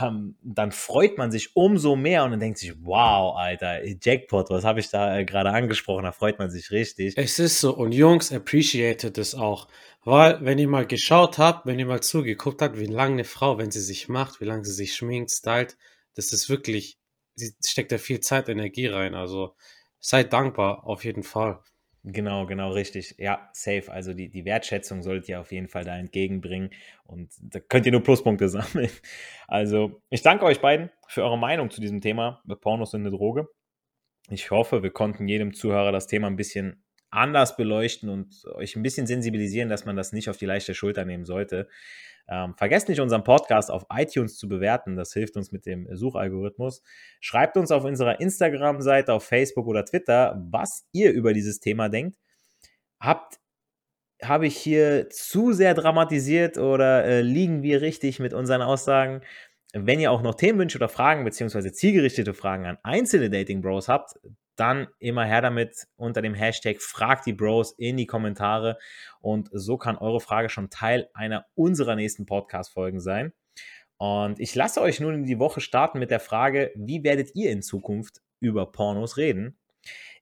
Ähm, 0.00 0.36
dann 0.42 0.70
freut 0.70 1.16
man 1.16 1.30
sich 1.30 1.56
umso 1.56 1.96
mehr 1.96 2.24
und 2.24 2.32
dann 2.32 2.40
denkt 2.40 2.58
sich, 2.58 2.74
wow, 2.82 3.36
Alter, 3.36 3.80
Jackpot, 3.86 4.50
was 4.50 4.64
habe 4.64 4.80
ich 4.80 4.90
da 4.90 5.18
äh, 5.18 5.24
gerade 5.24 5.50
angesprochen? 5.50 6.04
Da 6.04 6.12
freut 6.12 6.38
man 6.38 6.50
sich 6.50 6.70
richtig. 6.70 7.16
Es 7.16 7.38
ist 7.38 7.60
so 7.60 7.74
und 7.74 7.92
Jungs 7.92 8.30
appreciated 8.30 9.16
es 9.16 9.34
auch, 9.34 9.66
weil 10.04 10.44
wenn 10.44 10.58
ihr 10.58 10.68
mal 10.68 10.86
geschaut 10.86 11.38
habt, 11.38 11.64
wenn 11.64 11.78
ihr 11.78 11.86
mal 11.86 12.02
zugeguckt 12.02 12.60
habt, 12.60 12.78
wie 12.78 12.86
lange 12.86 13.14
eine 13.14 13.24
Frau, 13.24 13.56
wenn 13.56 13.70
sie 13.70 13.80
sich 13.80 14.08
macht, 14.08 14.40
wie 14.40 14.44
lange 14.44 14.64
sie 14.64 14.74
sich 14.74 14.94
schminkt, 14.94 15.30
stylt, 15.30 15.78
das 16.14 16.32
ist 16.32 16.50
wirklich 16.50 16.98
sie 17.38 17.54
steckt 17.64 17.92
da 17.92 17.98
viel 17.98 18.20
Zeit, 18.20 18.48
Energie 18.48 18.86
rein. 18.86 19.14
Also 19.14 19.54
seid 20.00 20.32
dankbar, 20.32 20.84
auf 20.84 21.04
jeden 21.04 21.22
Fall. 21.22 21.60
Genau, 22.10 22.46
genau, 22.46 22.70
richtig. 22.70 23.16
Ja, 23.18 23.50
safe. 23.52 23.92
Also 23.92 24.14
die, 24.14 24.30
die 24.30 24.46
Wertschätzung 24.46 25.02
solltet 25.02 25.28
ihr 25.28 25.40
auf 25.40 25.52
jeden 25.52 25.68
Fall 25.68 25.84
da 25.84 25.96
entgegenbringen 25.98 26.70
und 27.04 27.30
da 27.38 27.60
könnt 27.60 27.84
ihr 27.84 27.92
nur 27.92 28.02
Pluspunkte 28.02 28.48
sammeln. 28.48 28.88
Also 29.46 30.00
ich 30.08 30.22
danke 30.22 30.46
euch 30.46 30.60
beiden 30.60 30.90
für 31.06 31.22
eure 31.22 31.36
Meinung 31.36 31.70
zu 31.70 31.82
diesem 31.82 32.00
Thema. 32.00 32.42
Pornos 32.60 32.92
sind 32.92 33.02
eine 33.02 33.10
Droge. 33.10 33.48
Ich 34.30 34.50
hoffe, 34.50 34.82
wir 34.82 34.90
konnten 34.90 35.28
jedem 35.28 35.52
Zuhörer 35.52 35.92
das 35.92 36.06
Thema 36.06 36.28
ein 36.28 36.36
bisschen 36.36 36.82
anders 37.10 37.56
beleuchten 37.56 38.08
und 38.08 38.44
euch 38.54 38.76
ein 38.76 38.82
bisschen 38.82 39.06
sensibilisieren, 39.06 39.68
dass 39.68 39.84
man 39.84 39.96
das 39.96 40.12
nicht 40.12 40.28
auf 40.28 40.36
die 40.36 40.46
leichte 40.46 40.74
Schulter 40.74 41.04
nehmen 41.04 41.24
sollte. 41.24 41.68
Ähm, 42.30 42.54
vergesst 42.56 42.88
nicht, 42.88 43.00
unseren 43.00 43.24
Podcast 43.24 43.70
auf 43.70 43.86
iTunes 43.90 44.36
zu 44.36 44.48
bewerten. 44.48 44.96
Das 44.96 45.12
hilft 45.14 45.36
uns 45.36 45.50
mit 45.50 45.64
dem 45.64 45.88
Suchalgorithmus. 45.90 46.82
Schreibt 47.20 47.56
uns 47.56 47.70
auf 47.70 47.84
unserer 47.84 48.20
Instagram-Seite, 48.20 49.14
auf 49.14 49.24
Facebook 49.24 49.66
oder 49.66 49.84
Twitter, 49.84 50.38
was 50.50 50.86
ihr 50.92 51.12
über 51.12 51.32
dieses 51.32 51.60
Thema 51.60 51.88
denkt. 51.88 52.18
Habt 53.00 53.38
habe 54.22 54.46
ich 54.46 54.56
hier 54.56 55.08
zu 55.10 55.52
sehr 55.52 55.74
dramatisiert 55.74 56.58
oder 56.58 57.04
äh, 57.04 57.20
liegen 57.20 57.62
wir 57.62 57.80
richtig 57.80 58.18
mit 58.18 58.34
unseren 58.34 58.62
Aussagen? 58.62 59.20
Wenn 59.74 60.00
ihr 60.00 60.10
auch 60.10 60.22
noch 60.22 60.34
Themenwünsche 60.34 60.78
oder 60.78 60.88
Fragen 60.88 61.24
beziehungsweise 61.24 61.72
zielgerichtete 61.72 62.32
Fragen 62.32 62.66
an 62.66 62.78
einzelne 62.82 63.28
Dating 63.28 63.60
Bros 63.60 63.88
habt, 63.88 64.14
dann 64.56 64.88
immer 64.98 65.24
her 65.24 65.40
damit 65.40 65.86
unter 65.96 66.22
dem 66.22 66.34
Hashtag 66.34 66.80
Frag 66.80 67.22
die 67.22 67.32
Bros 67.32 67.72
in 67.78 67.96
die 67.96 68.06
Kommentare 68.06 68.78
und 69.20 69.48
so 69.52 69.76
kann 69.76 69.96
eure 69.96 70.20
Frage 70.20 70.48
schon 70.48 70.70
Teil 70.70 71.08
einer 71.14 71.46
unserer 71.54 71.94
nächsten 71.94 72.26
Podcast-Folgen 72.26 73.00
sein. 73.00 73.32
Und 73.98 74.40
ich 74.40 74.54
lasse 74.54 74.80
euch 74.80 75.00
nun 75.00 75.14
in 75.14 75.24
die 75.24 75.38
Woche 75.38 75.60
starten 75.60 75.98
mit 75.98 76.10
der 76.10 76.20
Frage, 76.20 76.72
wie 76.74 77.04
werdet 77.04 77.34
ihr 77.34 77.50
in 77.50 77.62
Zukunft 77.62 78.20
über 78.40 78.70
Pornos 78.70 79.16
reden? 79.16 79.58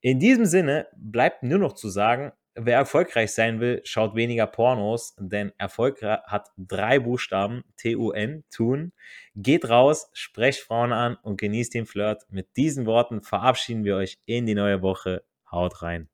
In 0.00 0.18
diesem 0.18 0.44
Sinne 0.44 0.86
bleibt 0.96 1.42
nur 1.42 1.58
noch 1.58 1.74
zu 1.74 1.88
sagen, 1.88 2.32
wer 2.56 2.78
erfolgreich 2.78 3.32
sein 3.32 3.60
will, 3.60 3.80
schaut 3.84 4.14
weniger 4.14 4.46
Pornos, 4.46 5.14
denn 5.18 5.52
Erfolg 5.58 6.02
hat 6.02 6.48
drei 6.56 6.98
Buchstaben, 6.98 7.64
T-U-N, 7.76 8.44
tun. 8.50 8.92
Geht 9.34 9.68
raus, 9.68 10.10
sprecht 10.12 10.60
Frauen 10.60 10.92
an 10.92 11.16
und 11.22 11.38
genießt 11.40 11.74
den 11.74 11.86
Flirt. 11.86 12.24
Mit 12.30 12.56
diesen 12.56 12.86
Worten 12.86 13.22
verabschieden 13.22 13.84
wir 13.84 13.96
euch 13.96 14.18
in 14.26 14.46
die 14.46 14.54
neue 14.54 14.82
Woche. 14.82 15.22
Haut 15.50 15.82
rein. 15.82 16.08